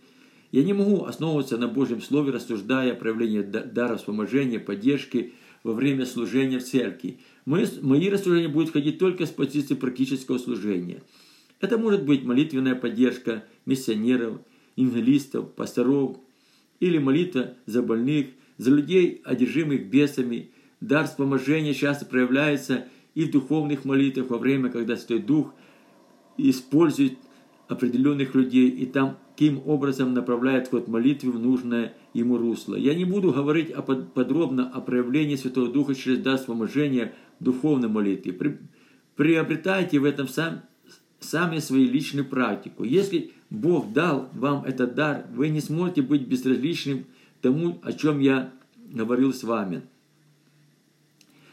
Я 0.51 0.65
не 0.65 0.73
могу 0.73 1.05
основываться 1.05 1.59
на 1.59 1.69
Божьем 1.69 2.01
Слове, 2.01 2.33
рассуждая 2.33 2.93
о 2.93 2.97
проявлении 2.97 3.43
дара 3.43 3.97
вспоможения, 3.99 4.59
поддержки 4.59 5.35
во 5.63 5.75
время 5.75 6.07
служения 6.07 6.59
в 6.59 6.65
церкви. 6.65 7.19
Мои, 7.45 7.67
мои 7.83 8.09
рассуждения 8.09 8.49
будут 8.49 8.73
ходить 8.73 8.99
только 8.99 9.27
с 9.27 9.31
позиции 9.31 9.75
практического 9.75 10.39
служения. 10.39 11.03
Это 11.61 11.77
может 11.77 12.05
быть 12.05 12.25
молитвенная 12.25 12.75
поддержка 12.75 13.45
миссионеров, 13.67 14.41
евангелистов, 14.75 15.53
пасторов, 15.53 16.17
или 16.81 16.97
молитва 16.97 17.57
за 17.67 17.83
больных, 17.83 18.29
за 18.57 18.71
людей, 18.71 19.21
одержимых 19.23 19.91
бесами. 19.91 20.51
Дар 20.81 21.07
вспоможения 21.07 21.75
часто 21.75 22.07
проявляется– 22.07 22.87
и 23.21 23.25
в 23.27 23.31
духовных 23.31 23.85
молитвах 23.85 24.31
во 24.31 24.39
время, 24.39 24.71
когда 24.71 24.97
Святой 24.97 25.19
Дух 25.19 25.53
использует 26.39 27.19
определенных 27.69 28.35
людей 28.35 28.71
и 28.71 28.87
там 28.87 29.19
каким 29.41 29.63
образом 29.67 30.13
направляет 30.13 30.69
ход 30.69 30.87
молитвы 30.87 31.33
в 31.33 31.39
нужное 31.39 31.95
ему 32.13 32.37
русло. 32.37 32.75
Я 32.75 32.95
не 32.95 33.07
буду 33.07 33.33
говорить 33.33 33.71
о, 33.71 33.81
подробно 33.81 34.69
о 34.69 34.83
проявлении 34.83 35.37
Святого 35.37 35.69
Духа 35.69 35.95
через 35.95 36.19
дар 36.19 36.37
вспоможения 36.37 37.15
в 37.39 37.45
духовной 37.45 37.89
молитве. 37.89 38.59
приобретайте 39.17 39.99
в 39.99 40.05
этом 40.05 40.29
сам, 40.29 40.61
сами 41.21 41.59
свою 41.59 41.91
личную 41.91 42.27
практику. 42.27 42.85
Если 42.85 43.33
Бог 43.49 43.95
дал 43.95 44.29
вам 44.35 44.65
этот 44.65 44.95
дар, 44.95 45.25
вы 45.35 45.49
не 45.49 45.61
сможете 45.61 46.03
быть 46.03 46.27
безразличным 46.27 47.07
тому, 47.41 47.81
о 47.83 47.93
чем 47.93 48.21
я 48.21 48.53
говорил 48.93 49.33
с 49.33 49.43
вами. 49.43 49.83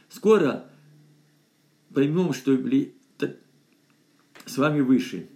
Скоро 0.10 0.66
поймем, 1.98 2.32
что 2.32 2.56
с 4.46 4.58
вами 4.60 4.82
выше. 4.82 5.30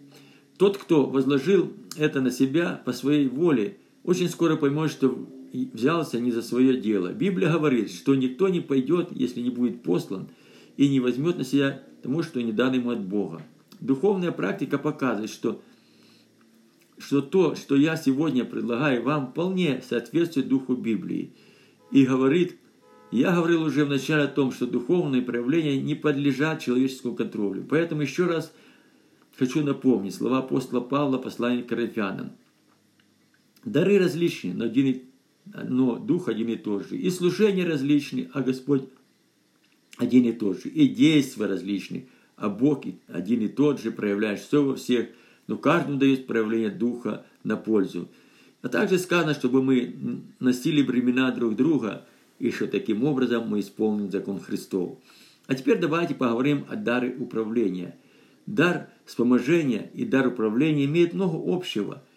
Тот, 0.60 0.78
кто 0.78 1.08
возложил 1.08 1.74
это 1.98 2.22
на 2.22 2.30
себя 2.30 2.80
по 2.86 2.94
своей 2.94 3.28
воле, 3.28 3.80
очень 4.04 4.30
скоро 4.30 4.58
поймет, 4.58 4.92
что 4.92 5.28
взялся 5.52 6.20
не 6.20 6.32
за 6.32 6.44
свое 6.44 6.80
дело. 6.80 7.14
Библия 7.14 7.52
говорит, 7.52 7.92
что 7.92 8.14
никто 8.14 8.48
не 8.48 8.60
пойдет, 8.60 9.08
если 9.10 9.42
не 9.42 9.50
будет 9.50 9.82
послан, 9.82 10.28
и 10.78 10.88
не 10.88 11.00
возьмет 11.00 11.40
на 11.40 11.46
себя 11.46 11.82
тому, 12.04 12.22
что 12.22 12.40
не 12.44 12.52
дано 12.52 12.76
ему 12.76 12.92
от 12.92 13.02
Бога. 13.02 13.42
Духовная 13.80 14.32
практика 14.32 14.78
показывает, 14.78 15.32
что, 15.32 15.64
что 17.00 17.24
то, 17.24 17.56
что 17.56 17.76
я 17.76 17.98
сегодня 17.98 18.46
предлагаю 18.46 19.02
вам, 19.02 19.32
вполне 19.32 19.82
соответствует 19.82 20.48
духу 20.48 20.76
Библии. 20.76 21.34
И 21.90 22.06
говорит, 22.06 22.60
я 23.12 23.36
говорил 23.36 23.64
уже 23.64 23.86
вначале 23.86 24.24
о 24.24 24.28
том, 24.28 24.52
что 24.52 24.66
духовные 24.66 25.22
проявления 25.22 25.80
не 25.80 25.96
подлежат 25.96 26.62
человеческому 26.62 27.16
контролю. 27.16 27.66
Поэтому 27.70 28.02
еще 28.02 28.26
раз 28.26 28.54
хочу 29.38 29.64
напомнить 29.64 30.16
слова 30.16 30.40
апостола 30.40 30.80
Павла, 30.80 31.18
послания 31.18 31.64
к 31.64 31.68
Коринфянам. 31.68 32.32
Дары 33.66 34.00
различны, 34.00 34.54
но, 34.54 34.66
один 34.66 35.02
но 35.46 35.98
Дух 35.98 36.30
один 36.30 36.50
и 36.50 36.56
тот 36.56 36.88
же. 36.88 36.98
И 36.98 37.10
служения 37.10 37.66
различны, 37.66 38.30
а 38.34 38.42
Господь 38.42 38.84
один 39.98 40.24
и 40.26 40.32
тот 40.32 40.62
же. 40.62 40.70
И 40.70 40.88
действия 40.88 41.46
различны, 41.46 42.08
а 42.38 42.50
Бог 42.50 42.86
один 43.08 43.42
и 43.42 43.48
тот 43.48 43.82
же, 43.82 43.92
проявляет 43.92 44.40
все 44.40 44.64
во 44.64 44.76
всех, 44.76 45.10
но 45.48 45.58
каждому 45.58 45.98
дает 45.98 46.28
проявление 46.28 46.70
Духа 46.70 47.26
на 47.44 47.58
пользу. 47.58 48.10
А 48.62 48.70
также 48.70 48.98
сказано, 48.98 49.34
чтобы 49.34 49.62
мы 49.62 50.22
носили 50.40 50.82
бремена 50.82 51.32
друг 51.32 51.56
друга, 51.56 52.06
и 52.42 52.52
что 52.52 52.68
таким 52.68 53.04
образом 53.04 53.48
мы 53.48 53.60
исполним 53.60 54.12
закон 54.12 54.40
Христов. 54.40 54.98
А 55.48 55.56
теперь 55.56 55.80
давайте 55.80 56.16
поговорим 56.16 56.66
о 56.70 56.76
даре 56.76 57.16
управления. 57.18 57.96
Дар 58.46 58.90
вспоможения 59.06 59.92
и 59.94 60.06
дар 60.06 60.28
управления 60.28 60.86
имеют 60.86 61.14
много 61.14 61.38
общего– 61.56 62.04